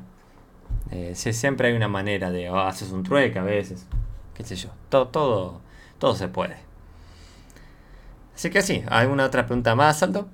[0.91, 3.87] Eh, siempre hay una manera de, oh, haces un trueque a veces,
[4.35, 4.71] qué sé yo.
[4.89, 5.61] Todo, todo,
[5.99, 6.57] todo se puede.
[8.35, 10.29] Así que sí, ¿alguna otra pregunta más, Aldo?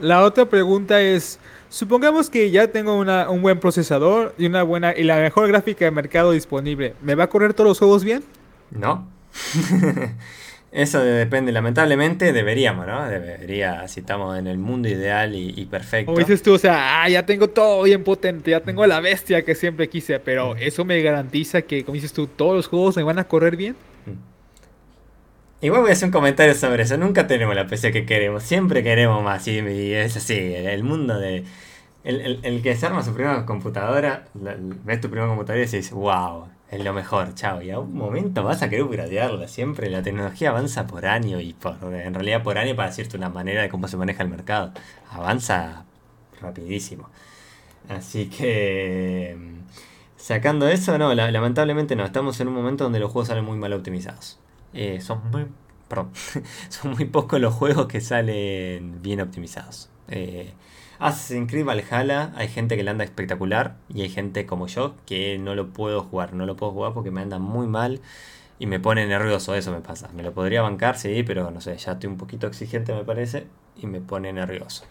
[0.00, 5.02] La otra pregunta es, Supongamos que ya tengo un buen procesador y una buena y
[5.02, 6.94] la mejor gráfica de mercado disponible.
[7.02, 8.22] ¿Me va a correr todos los juegos bien?
[8.70, 9.08] No.
[10.72, 13.08] Eso depende, lamentablemente deberíamos, ¿no?
[13.08, 16.12] Debería, si estamos en el mundo ideal y, perfecto.
[16.12, 19.42] Como dices tú, o sea, ah, ya tengo todo bien potente, ya tengo la bestia
[19.42, 23.04] que siempre quise, pero eso me garantiza que, como dices tú, todos los juegos me
[23.04, 23.74] van a correr bien.
[25.60, 26.96] Igual voy a hacer un comentario sobre eso.
[26.98, 28.42] Nunca tenemos la PC que queremos.
[28.42, 29.46] Siempre queremos más.
[29.48, 29.58] Y,
[29.94, 30.34] es así.
[30.34, 31.44] El mundo de.
[32.04, 36.84] El, que se arma su primera computadora, ves tu primera computadora y dices, wow, es
[36.84, 37.62] lo mejor, chao.
[37.62, 39.48] Y a un momento vas a querer gradearla.
[39.48, 43.28] Siempre la tecnología avanza por año y por, en realidad por año para decirte una
[43.30, 44.72] manera de cómo se maneja el mercado.
[45.10, 45.84] Avanza
[46.40, 47.10] rapidísimo.
[47.88, 49.36] Así que.
[50.16, 52.04] Sacando eso, no, lamentablemente no.
[52.04, 54.38] Estamos en un momento donde los juegos salen muy mal optimizados.
[54.76, 55.46] Eh, son muy
[56.68, 59.88] son muy pocos los juegos que salen bien optimizados.
[60.08, 60.52] Eh,
[60.98, 65.38] Assassin's Creed Valhalla hay gente que le anda espectacular y hay gente como yo que
[65.38, 66.32] no lo puedo jugar.
[66.34, 68.00] No lo puedo jugar porque me anda muy mal
[68.58, 69.54] y me pone nervioso.
[69.54, 70.08] Eso me pasa.
[70.14, 73.46] Me lo podría bancar, sí, pero no sé, ya estoy un poquito exigente me parece
[73.76, 74.84] y me pone nervioso.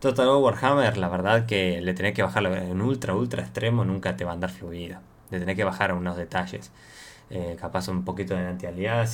[0.00, 4.24] Total Warhammer, la verdad que le tenés que bajarlo en ultra, ultra extremo, nunca te
[4.24, 4.98] va a andar fluido.
[5.30, 6.70] Le tenés que bajar unos detalles.
[7.36, 8.66] Eh, capaz un poquito de anti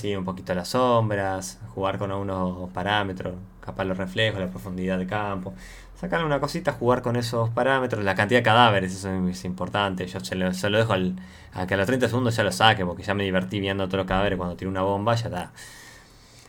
[0.06, 5.06] y un poquito las sombras, jugar con algunos parámetros, capaz los reflejos, la profundidad de
[5.06, 5.54] campo.
[5.96, 10.06] Sacarle una cosita, jugar con esos parámetros, la cantidad de cadáveres, eso es importante.
[10.06, 11.16] Yo se lo, dejo al,
[11.54, 13.98] a que a los 30 segundos ya lo saque, porque ya me divertí viendo todos
[14.00, 15.52] los cadáveres cuando tiene una bomba, ya está.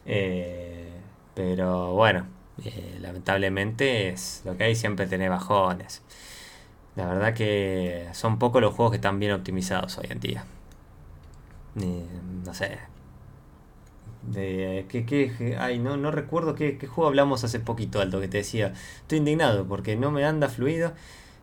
[0.06, 0.92] Eh,
[1.36, 2.26] pero bueno,
[2.66, 6.02] eh, lamentablemente es lo que hay, siempre tiene bajones.
[6.98, 10.46] La verdad que son pocos los juegos que están bien optimizados hoy en día
[11.76, 12.80] no sé.
[14.24, 18.38] De, ¿qué, qué, ay, no, no recuerdo qué, juego hablamos hace poquito, Alto, que te
[18.38, 20.94] decía, estoy indignado porque no me anda fluido.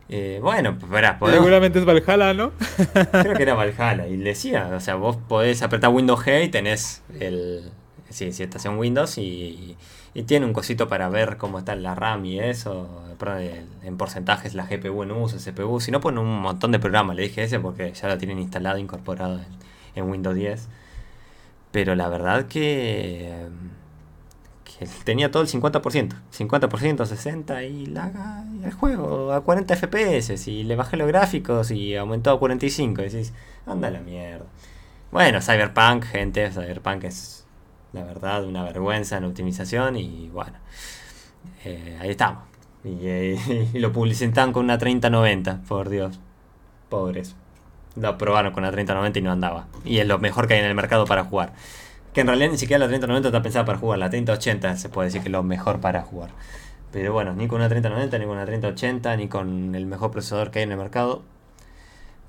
[0.07, 2.51] Eh, bueno, pues verás, Seguramente es Valhalla, ¿no?
[3.11, 4.07] Creo que era Valhalla.
[4.07, 7.69] Y decía, o sea, vos podés apretar Windows G y tenés el.
[8.09, 9.77] Sí, sí, estás en Windows y,
[10.13, 13.03] y tiene un cosito para ver cómo está la RAM y eso.
[13.83, 15.79] En porcentajes la GPU en uso, CPU.
[15.79, 17.15] Si no, ponen un montón de programas.
[17.15, 19.45] Le dije ese porque ya lo tienen instalado, incorporado en,
[19.95, 20.67] en Windows 10.
[21.71, 23.47] Pero la verdad que,
[25.03, 26.15] tenía todo el 50%.
[26.35, 30.47] 50%, 60 y, la, el juego a 40 FPS.
[30.47, 33.01] Y le bajé los gráficos y aumentó a 45.
[33.01, 33.33] Y decís,
[33.65, 34.45] anda la mierda.
[35.11, 37.45] Bueno, Cyberpunk, gente, Cyberpunk es
[37.93, 39.95] la verdad una vergüenza en optimización.
[39.95, 40.57] Y bueno,
[41.65, 42.43] eh, ahí estamos.
[42.83, 42.89] Y,
[43.73, 46.19] y, lo publicitan con una 3090, por Dios.
[46.89, 47.35] Pobres.
[47.99, 49.67] Lo probaron con la 3090 y no andaba.
[49.83, 51.53] Y es lo mejor que hay en el mercado para jugar.
[52.13, 53.99] Que en realidad ni siquiera la 3090 está pensada para jugar.
[53.99, 56.29] La 3080 se puede decir que es lo mejor para jugar.
[56.91, 60.49] Pero bueno, ni con una 3090, ni con una 3080, ni con el mejor procesador
[60.51, 61.23] que hay en el mercado.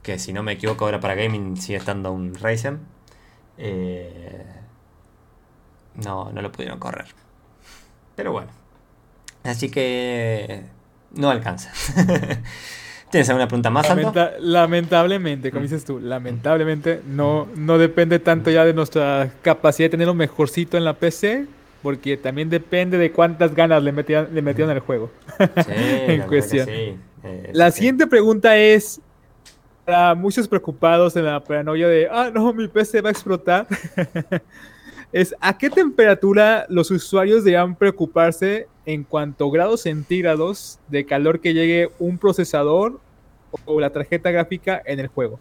[0.02, 2.80] Que si no me equivoco ahora para gaming sigue estando un Ryzen.
[3.59, 4.44] Eh,
[5.94, 7.06] no, no lo pudieron correr.
[8.16, 8.48] Pero bueno.
[9.44, 10.64] Así que
[11.12, 11.72] no alcanza.
[13.11, 18.64] ¿Tienes alguna pregunta más, Lamenta Lamentablemente, como dices tú, lamentablemente no, no depende tanto ya
[18.64, 21.46] de nuestra capacidad de tener lo mejorcito en la PC,
[21.83, 25.11] porque también depende de cuántas ganas le metieron, le metieron al juego.
[25.38, 26.68] Sí, en cuestión.
[26.68, 29.01] Eh, la siguiente pregunta es,
[29.85, 33.66] para muchos preocupados en la paranoia de, ah, no, mi PC va a explotar,
[35.12, 41.40] es a qué temperatura los usuarios deberían preocuparse en cuanto a grados centígrados de calor
[41.40, 43.01] que llegue un procesador
[43.64, 45.38] o la tarjeta gráfica en el juego.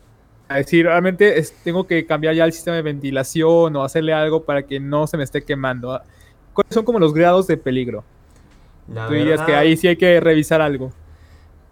[0.49, 4.63] Es decir, realmente tengo que cambiar ya el sistema de ventilación o hacerle algo para
[4.63, 6.01] que no se me esté quemando.
[6.53, 8.03] ¿Cuáles son como los grados de peligro?
[8.87, 10.91] Tú dirías que ahí sí hay que revisar algo.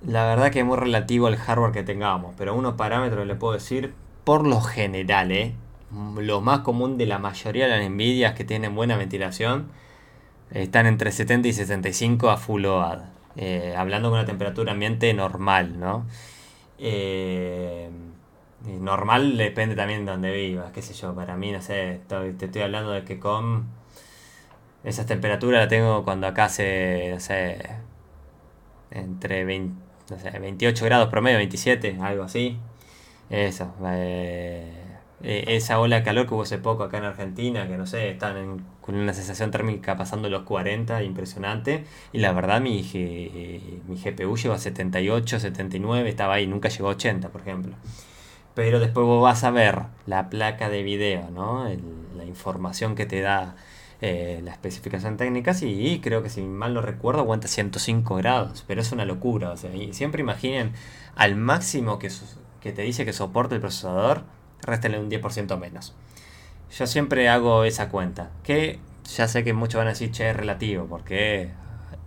[0.06, 3.54] La verdad que es muy relativo al hardware que tengamos, pero unos parámetros le puedo
[3.54, 5.56] decir, por lo general, ¿eh?
[6.18, 9.68] lo más común de la mayoría de las Nvidias que tienen buena ventilación
[10.52, 13.02] están entre 70 y 65 a full OAD.
[13.36, 16.06] Eh, hablando con una temperatura ambiente normal, ¿no?
[16.80, 17.90] Eh,
[18.66, 22.62] normal depende también de donde vivas, qué sé yo, para mí, no sé, te estoy
[22.62, 23.68] hablando de que con
[24.84, 27.60] esas temperaturas la tengo cuando acá hace, no sé,
[28.92, 32.58] entre 28 grados promedio, 27, algo así.
[33.30, 34.72] Eso, eh,
[35.24, 38.10] eh, esa ola de calor que hubo hace poco acá en Argentina, que no sé,
[38.12, 41.86] están con una sensación térmica pasando los 40, impresionante.
[42.14, 42.82] Y la verdad, mi,
[43.88, 47.76] mi GPU llegó a 78, 79, estaba ahí, nunca llegó a 80, por ejemplo.
[48.54, 51.68] Pero después vos vas a ver la placa de video, ¿no?
[52.16, 53.56] la información que te da
[54.02, 58.82] eh, la especificación técnica, y creo que si mal no recuerdo aguanta 105 grados, pero
[58.82, 59.52] es una locura.
[59.52, 60.74] O sea, y siempre imaginen
[61.16, 62.10] al máximo que,
[62.62, 64.24] que te dice que soporta el procesador
[64.62, 65.96] réstale un 10% menos.
[66.78, 68.80] Yo siempre hago esa cuenta, que
[69.16, 71.52] ya sé que muchos van a decir, che, es relativo, porque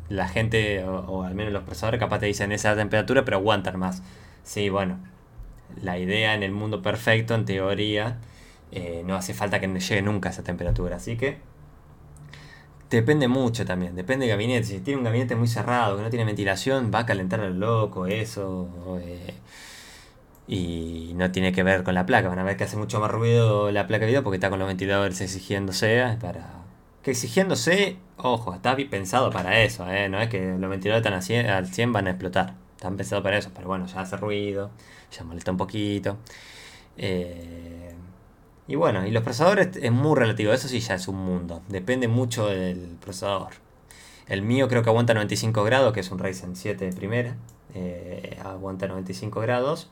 [0.09, 4.03] la gente, o, al menos los procesadores, capaz te dicen esa temperatura, pero aguantan más.
[4.43, 4.99] Sí, bueno,
[5.83, 8.19] la idea en el mundo perfecto, en teoría,
[8.73, 10.97] eh, no hace falta que llegue nunca a esa temperatura.
[10.97, 11.39] Así que
[12.91, 14.65] depende mucho también, depende del gabinete.
[14.65, 18.07] Si tiene un gabinete muy cerrado, que no tiene ventilación, va a calentar al loco,
[18.07, 18.69] eso.
[19.01, 19.35] Eh,
[20.53, 22.29] y no tiene que ver con la placa.
[22.29, 24.59] Van a ver que hace mucho más ruido la placa de video porque está con
[24.59, 26.65] los ventiladores exigiéndose para...
[27.05, 30.09] Que exigiéndose, ojo, está pensado para eso, ¿eh?
[30.09, 32.55] no es que los ventiladores están al 100, van a explotar.
[32.75, 34.73] Están pensados para eso, pero bueno, ya hace ruido,
[35.17, 36.19] ya molesta un poquito.
[36.99, 37.95] Eh,
[38.67, 42.09] y bueno, y los procesadores es muy relativo, eso sí ya es un mundo, depende
[42.09, 43.53] mucho del procesador.
[44.27, 47.37] El mío creo que aguanta 95 grados, que es un Ryzen 7 de primera,
[47.75, 49.89] eh, aguanta 95 grados.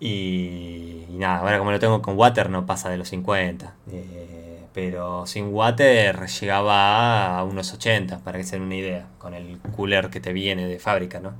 [0.00, 3.74] Y, nada, ahora como lo tengo con water no pasa de los 50.
[3.92, 9.34] Eh, pero sin water llegaba a unos 80, para que se den una idea, con
[9.34, 11.34] el cooler que te viene de fábrica, ¿no?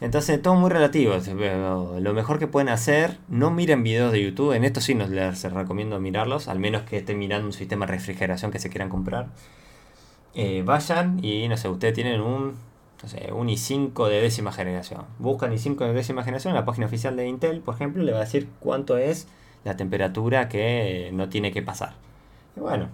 [0.00, 1.14] Entonces, todo muy relativo.
[2.00, 4.52] Lo mejor que pueden hacer, no miren videos de YouTube.
[4.52, 7.92] En esto sí no les recomiendo mirarlos, al menos que estén mirando un sistema de
[7.92, 9.28] refrigeración que se quieran comprar.
[10.34, 12.54] Eh, vayan y, no sé, ustedes tienen un
[13.32, 15.04] un i5 de décima generación.
[15.18, 18.18] Buscan i5 de décima generación en la página oficial de Intel, por ejemplo, le va
[18.18, 19.28] a decir cuánto es
[19.64, 21.94] la temperatura que no tiene que pasar.
[22.56, 22.88] Y bueno,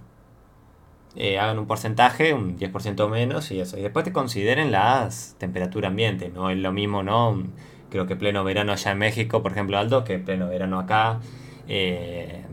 [1.16, 3.77] eh, hagan un porcentaje, un 10% menos y eso.
[3.79, 6.29] Y después te consideren las temperatura ambiente.
[6.29, 7.42] No es lo mismo, ¿no?
[7.90, 11.21] Creo que pleno verano allá en México, por ejemplo, Aldo, que pleno verano acá.
[11.69, 12.44] Eh,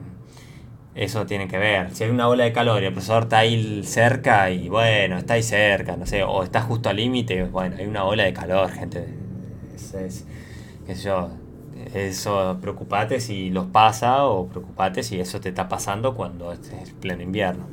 [0.97, 1.93] eso tiene que ver.
[1.93, 5.35] Si hay una ola de calor y el procesador está ahí cerca y bueno, está
[5.35, 8.71] ahí cerca, no sé, o está justo al límite, bueno, hay una ola de calor,
[8.71, 9.07] gente.
[9.75, 10.25] Es,
[10.85, 11.29] qué sé yo,
[11.93, 16.59] eso preocupate si los pasa o preocupate si eso te está pasando cuando es
[16.99, 17.65] pleno invierno.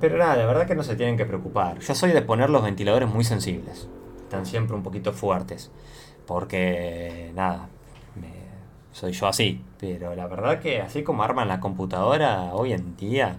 [0.00, 1.80] Pero nada, la verdad que no se tienen que preocupar.
[1.80, 3.88] Yo soy de poner los ventiladores muy sensibles.
[4.22, 5.72] Están siempre un poquito fuertes.
[6.26, 7.68] Porque, nada,
[8.92, 9.62] soy yo así.
[9.78, 13.38] Pero la verdad que así como arman la computadora hoy en día,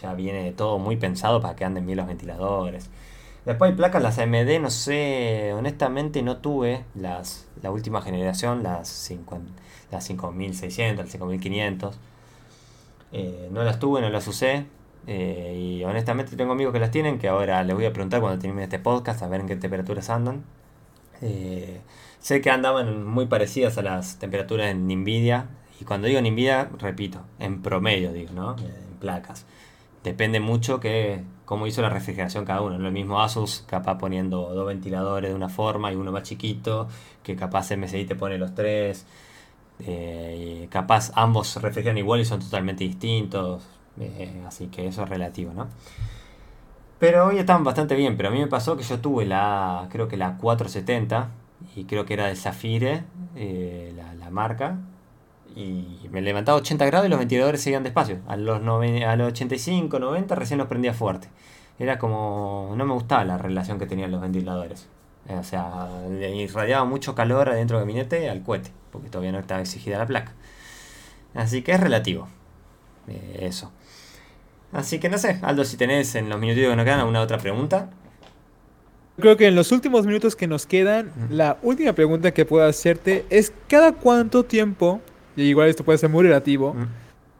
[0.00, 2.90] ya viene todo muy pensado para que anden bien los ventiladores.
[3.44, 8.88] Después hay placas, las AMD, no sé, honestamente no tuve las, la última generación, las,
[8.88, 9.38] 5,
[9.90, 11.98] las 5600, las 5500.
[13.12, 14.66] Eh, no las tuve, no las usé.
[15.06, 18.40] Eh, y honestamente tengo amigos que las tienen, que ahora les voy a preguntar cuando
[18.40, 20.44] termine este podcast a ver en qué temperaturas andan.
[21.20, 21.80] Eh,
[22.24, 25.50] sé que andaban muy parecidas a las temperaturas en Nvidia.
[25.78, 28.56] Y cuando digo en Nvidia, repito, en promedio digo, ¿no?
[28.58, 29.44] En placas.
[30.02, 32.78] Depende mucho que cómo hizo la refrigeración cada uno.
[32.78, 36.88] Lo mismo Asus, capaz poniendo dos ventiladores de una forma y uno más chiquito,
[37.22, 39.04] que capaz MSI te pone los tres.
[39.80, 43.66] Eh, capaz ambos refrigeran igual y son totalmente distintos.
[44.00, 45.68] Eh, así que eso es relativo, ¿no?
[46.98, 50.08] Pero hoy están bastante bien, pero a mí me pasó que yo tuve la, creo
[50.08, 51.28] que la 470,
[51.76, 53.04] y creo que era de Zafire,
[53.36, 54.78] eh, la, marca,
[55.54, 58.18] y me levantaba 80 grados y los ventiladores seguían despacio.
[58.26, 61.28] A los, a los 85, 90 recién los prendía fuerte.
[61.78, 64.88] Era como, no me gustaba la relación que tenían los ventiladores.
[65.28, 65.88] O sea,
[66.34, 70.32] irradiaba mucho calor adentro del gabinete al cohete, porque todavía no estaba exigida la placa.
[71.34, 72.28] Así que es relativo.
[73.08, 73.72] Eh, eso.
[74.72, 77.38] Así que no sé, Aldo, si tenés en los minutitos que nos quedan alguna otra
[77.38, 77.90] pregunta.
[79.18, 83.24] Creo que en los últimos minutos que nos quedan, la última pregunta que puedo hacerte
[83.30, 85.00] es cada cuánto tiempo,
[85.36, 86.74] y igual esto puede ser muy relativo,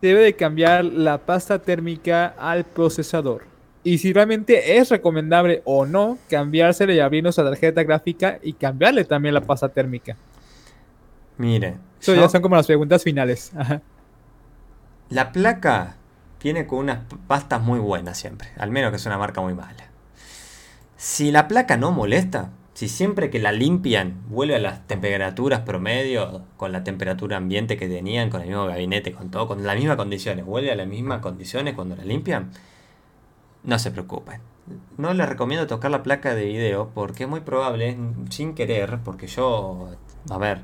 [0.00, 3.42] debe de cambiar la pasta térmica al procesador.
[3.82, 9.04] Y si realmente es recomendable o no cambiársele y abrirnos la tarjeta gráfica y cambiarle
[9.04, 10.16] también la pasta térmica.
[11.36, 11.76] Mire.
[12.00, 13.52] Eso ya son como las preguntas finales.
[15.08, 15.96] La placa
[16.42, 19.93] viene con unas pastas muy buenas siempre, al menos que es una marca muy mala.
[20.96, 26.42] Si la placa no molesta, si siempre que la limpian vuelve a las temperaturas promedio,
[26.56, 29.96] con la temperatura ambiente que tenían, con el mismo gabinete, con todo, con las mismas
[29.96, 32.50] condiciones, vuelve a las mismas condiciones cuando la limpian,
[33.62, 34.40] no se preocupen.
[34.98, 37.96] No les recomiendo tocar la placa de video porque es muy probable,
[38.30, 39.90] sin querer, porque yo,
[40.30, 40.62] a ver,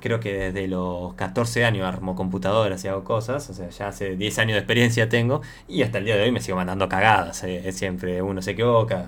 [0.00, 4.16] creo que desde los 14 años armo computadoras y hago cosas, o sea, ya hace
[4.16, 7.42] 10 años de experiencia tengo y hasta el día de hoy me sigo mandando cagadas,
[7.44, 9.06] eh, siempre uno se equivoca,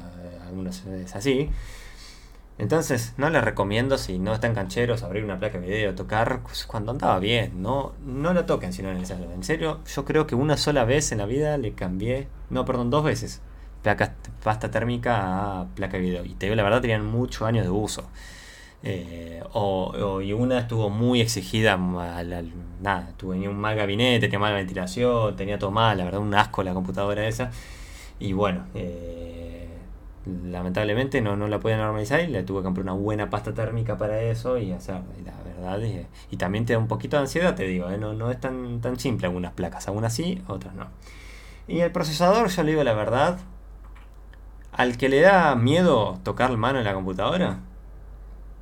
[0.66, 1.50] es así.
[2.58, 6.66] Entonces, no les recomiendo si no están cancheros abrir una placa de video, tocar pues,
[6.66, 9.32] cuando andaba bien, no, no lo toquen si no es necesario.
[9.32, 12.90] En serio, yo creo que una sola vez en la vida le cambié, no, perdón,
[12.90, 13.40] dos veces,
[13.82, 16.24] placa, pasta térmica a placa de video.
[16.24, 18.04] Y te digo, la verdad, tenían muchos años de uso.
[18.84, 25.36] Eh, o, y una estuvo muy exigida, nada, tuve un mal gabinete, tenía mala ventilación,
[25.36, 27.50] tenía todo mal, la verdad, un asco la computadora esa.
[28.20, 29.41] Y bueno, eh,
[30.26, 33.96] lamentablemente no, no la podía normalizar y le tuve que comprar una buena pasta térmica
[33.96, 35.80] para eso y hacer, la verdad,
[36.30, 38.80] y, también te da un poquito de ansiedad, te digo, eh, no, no es tan,
[38.80, 40.86] tan simple algunas placas, algunas sí, otras no.
[41.68, 43.38] Y el procesador, yo le digo la verdad,
[44.72, 47.58] al que le da miedo tocar la mano en la computadora,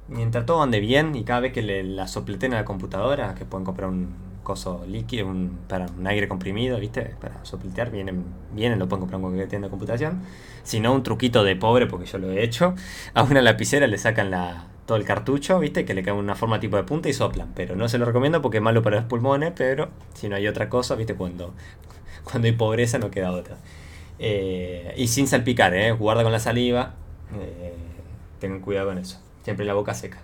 [0.09, 3.45] mientras todo ande bien y cada vez que le la sopleten a la computadora, que
[3.45, 7.15] pueden comprar un coso líquido, un, para un aire comprimido, ¿viste?
[7.21, 10.23] Para sopletear, vienen, vienen, lo pueden comprar en cualquier tienda de computación.
[10.63, 12.75] Si no, un truquito de pobre, porque yo lo he hecho.
[13.15, 15.85] A una lapicera le sacan la, todo el cartucho, ¿viste?
[15.85, 17.53] Que le cae una forma tipo de punta y soplan.
[17.55, 20.47] Pero no se lo recomiendo porque es malo para los pulmones, pero si no hay
[20.49, 21.15] otra cosa, ¿viste?
[21.15, 21.55] Cuando,
[22.25, 23.57] cuando hay pobreza no queda otra.
[24.19, 25.93] Eh, y sin salpicar, ¿eh?
[25.93, 26.95] Guarda con la saliva.
[27.35, 27.75] Eh,
[28.39, 30.19] tengan cuidado con eso siempre la boca seca.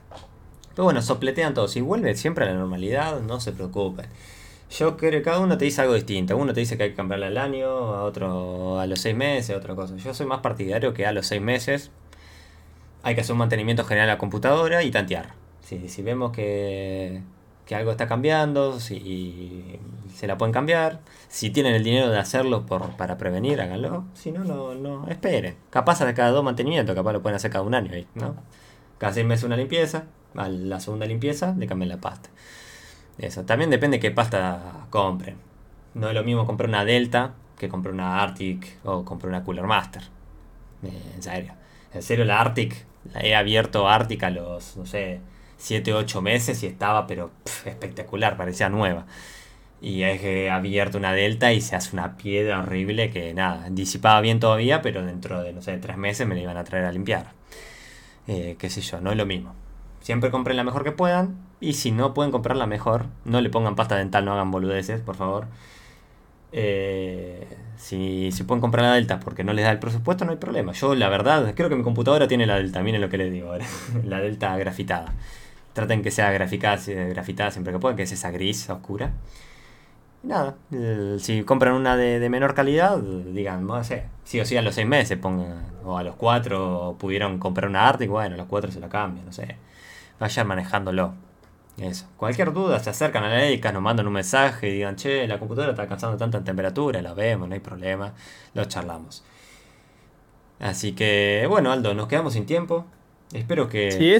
[0.76, 4.06] Pero bueno, sopletean todos y vuelve siempre a la normalidad, no se preocupen.
[4.70, 6.36] Yo creo que cada uno te dice algo distinto.
[6.36, 9.56] Uno te dice que hay que cambiarle al año, a otro a los seis meses,
[9.56, 9.96] a otra cosa.
[9.96, 11.90] Yo soy más partidario que a los seis meses
[13.02, 15.34] hay que hacer un mantenimiento general a la computadora y tantear.
[15.62, 17.22] Si, si vemos que,
[17.64, 19.78] que algo está cambiando, si
[20.14, 21.00] se la pueden cambiar.
[21.28, 24.04] Si tienen el dinero de hacerlo por, para prevenir, háganlo.
[24.14, 25.56] Si no, no, no, esperen.
[25.70, 28.34] Capaz a cada dos mantenimientos, capaz lo pueden hacer cada un año, ¿no?
[28.98, 30.04] Cada seis meses una limpieza,
[30.36, 32.30] a la segunda limpieza le cambian la pasta.
[33.18, 33.44] Eso.
[33.44, 35.36] También depende qué pasta compren.
[35.94, 39.64] No es lo mismo comprar una Delta que comprar una Arctic o comprar una Cooler
[39.64, 40.02] Master.
[40.82, 41.54] Eh, en serio.
[41.94, 42.84] En serio, la Arctic,
[43.14, 45.20] la he abierto Arctic a los, no sé,
[45.56, 47.30] 7, 8 meses y estaba, pero
[47.64, 49.06] espectacular, parecía nueva.
[49.80, 54.40] Y he abierto una Delta y se hace una piedra horrible que nada, disipaba bien
[54.40, 57.32] todavía, pero dentro de, no sé, 3 meses me la iban a traer a limpiar.
[58.26, 59.54] Eh, qué sé yo, no es lo mismo.
[60.06, 61.34] Siempre compren la mejor que puedan.
[61.58, 65.00] Y si no pueden comprar la mejor, no le pongan pasta dental, no hagan boludeces,
[65.00, 65.48] por favor.
[66.52, 67.44] Eh,
[67.76, 70.70] si, si, pueden comprar la Delta porque no les da el presupuesto, no hay problema.
[70.74, 72.84] Yo, la verdad, creo que mi computadora tiene la Delta.
[72.84, 73.66] Miren lo que les digo ahora.
[74.04, 75.12] la Delta grafitada.
[75.72, 79.10] Traten que sea graficada, grafitada siempre que puedan, que es esa gris oscura.
[80.22, 80.54] nada,
[81.18, 84.86] si compran una de, menor calidad, digan, no sé, sí o sí a los seis
[84.86, 88.78] meses pongan, o a los cuatro pudieron comprar una Arctic, bueno, a los cuatro se
[88.78, 89.56] la cambian, no sé.
[90.18, 91.14] Vayan manejándolo.
[91.78, 92.06] Eso.
[92.16, 95.38] Cualquier duda, se acercan a la EICA, nos mandan un mensaje y digan, che, la
[95.38, 98.14] computadora está alcanzando tanta temperatura, la vemos, no hay problema,
[98.54, 99.22] lo charlamos.
[100.58, 102.86] Así que, bueno, Aldo, nos quedamos sin tiempo.
[103.32, 104.16] Espero que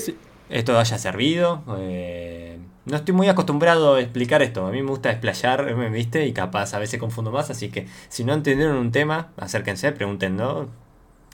[0.51, 1.63] esto haya servido.
[1.79, 4.67] Eh, no estoy muy acostumbrado a explicar esto.
[4.67, 6.27] A mí me gusta explayarme, ¿viste?
[6.27, 7.51] Y capaz a veces confundo más.
[7.51, 10.69] Así que si no entendieron un tema, acérquense, pregunten, ¿no?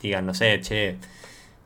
[0.01, 0.97] Digan, no sé, che,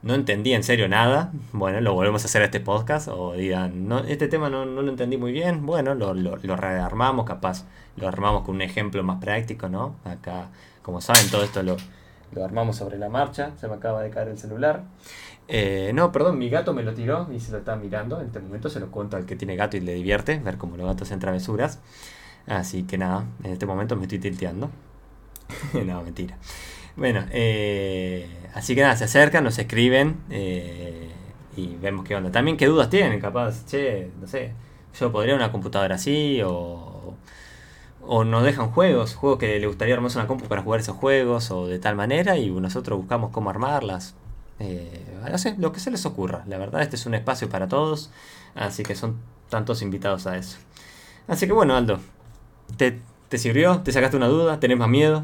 [0.02, 1.32] no entendí en serio nada.
[1.54, 3.08] Bueno, lo volvemos a hacer este podcast.
[3.10, 5.66] O digan, no, este tema no, lo entendí muy bien.
[5.66, 7.66] Bueno, lo, lo, lo rearmamos, capaz.
[7.96, 9.96] Lo armamos con un ejemplo más práctico, ¿no?
[10.06, 10.50] Acá,
[10.82, 11.78] como saben, todo esto lo,
[12.32, 13.52] lo armamos sobre la marcha.
[13.60, 14.84] Se me acaba de caer el celular.
[15.48, 18.20] Eh, no, perdón, mi gato me lo tiró y se lo está mirando.
[18.20, 20.78] En este momento se lo cuento al que tiene gato y le divierte ver cómo
[20.78, 21.80] los gatos en travesuras.
[22.46, 24.70] Así que nada, en este momento me estoy tilteando.
[25.86, 26.38] no, mentira.
[26.98, 31.12] Bueno, eh, así que nada, se acercan, nos escriben eh,
[31.56, 32.32] y vemos qué onda.
[32.32, 34.52] También qué dudas tienen, capaz, che, no sé,
[35.00, 37.14] yo podría una computadora así o,
[38.02, 41.52] o nos dejan juegos, juegos que le gustaría armarse una compu para jugar esos juegos
[41.52, 44.16] o de tal manera y nosotros buscamos cómo armarlas.
[44.60, 46.44] Eh, no sé, lo que se les ocurra.
[46.48, 48.10] La verdad, este es un espacio para todos,
[48.56, 49.18] así que son
[49.50, 50.58] tantos invitados a eso.
[51.28, 52.00] Así que bueno, Aldo,
[52.78, 53.00] ¿te,
[53.38, 53.82] sirvió?
[53.84, 54.60] ¿Te sacaste una duda?
[54.60, 55.24] ¿Tenés más miedo?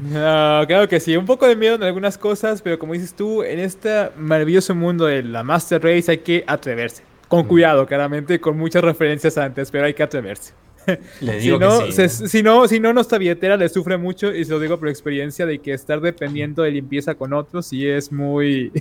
[0.00, 3.44] no, claro que sí, un poco de miedo en algunas cosas, pero como dices tú,
[3.44, 7.04] en este maravilloso mundo de la Master Race hay que atreverse.
[7.28, 7.48] Con mm.
[7.48, 10.52] cuidado, claramente, con muchas referencias antes, pero hay que atreverse.
[11.20, 14.78] si, no, si, no, si no, nuestra billetera le sufre mucho, y se lo digo
[14.78, 18.72] por experiencia, de que estar dependiendo de limpieza con otros sí es muy,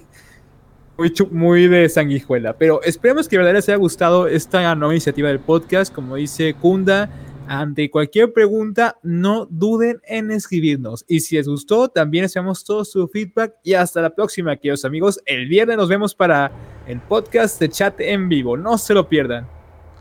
[0.98, 2.54] muy, muy de sanguijuela.
[2.54, 5.94] Pero esperemos que de verdad les haya gustado esta nueva iniciativa del podcast.
[5.94, 7.10] Como dice Kunda,
[7.52, 11.04] ante cualquier pregunta, no duden en escribirnos.
[11.06, 13.56] Y si les gustó, también esperamos todo su feedback.
[13.62, 15.20] Y hasta la próxima, queridos amigos.
[15.26, 16.50] El viernes nos vemos para
[16.88, 18.56] el podcast de chat en vivo.
[18.56, 19.50] No se lo pierdan.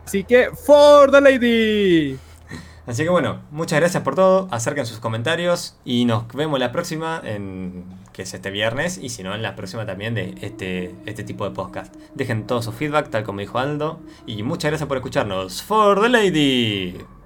[0.05, 2.17] Así que, for the lady.
[2.87, 4.47] Así que bueno, muchas gracias por todo.
[4.49, 7.83] Acerquen sus comentarios y nos vemos la próxima, en,
[8.13, 11.43] que es este viernes, y si no, en la próxima también de este, este tipo
[11.43, 11.93] de podcast.
[12.15, 13.99] Dejen todo su feedback, tal como dijo Aldo.
[14.25, 15.61] Y muchas gracias por escucharnos.
[15.61, 17.20] For the lady.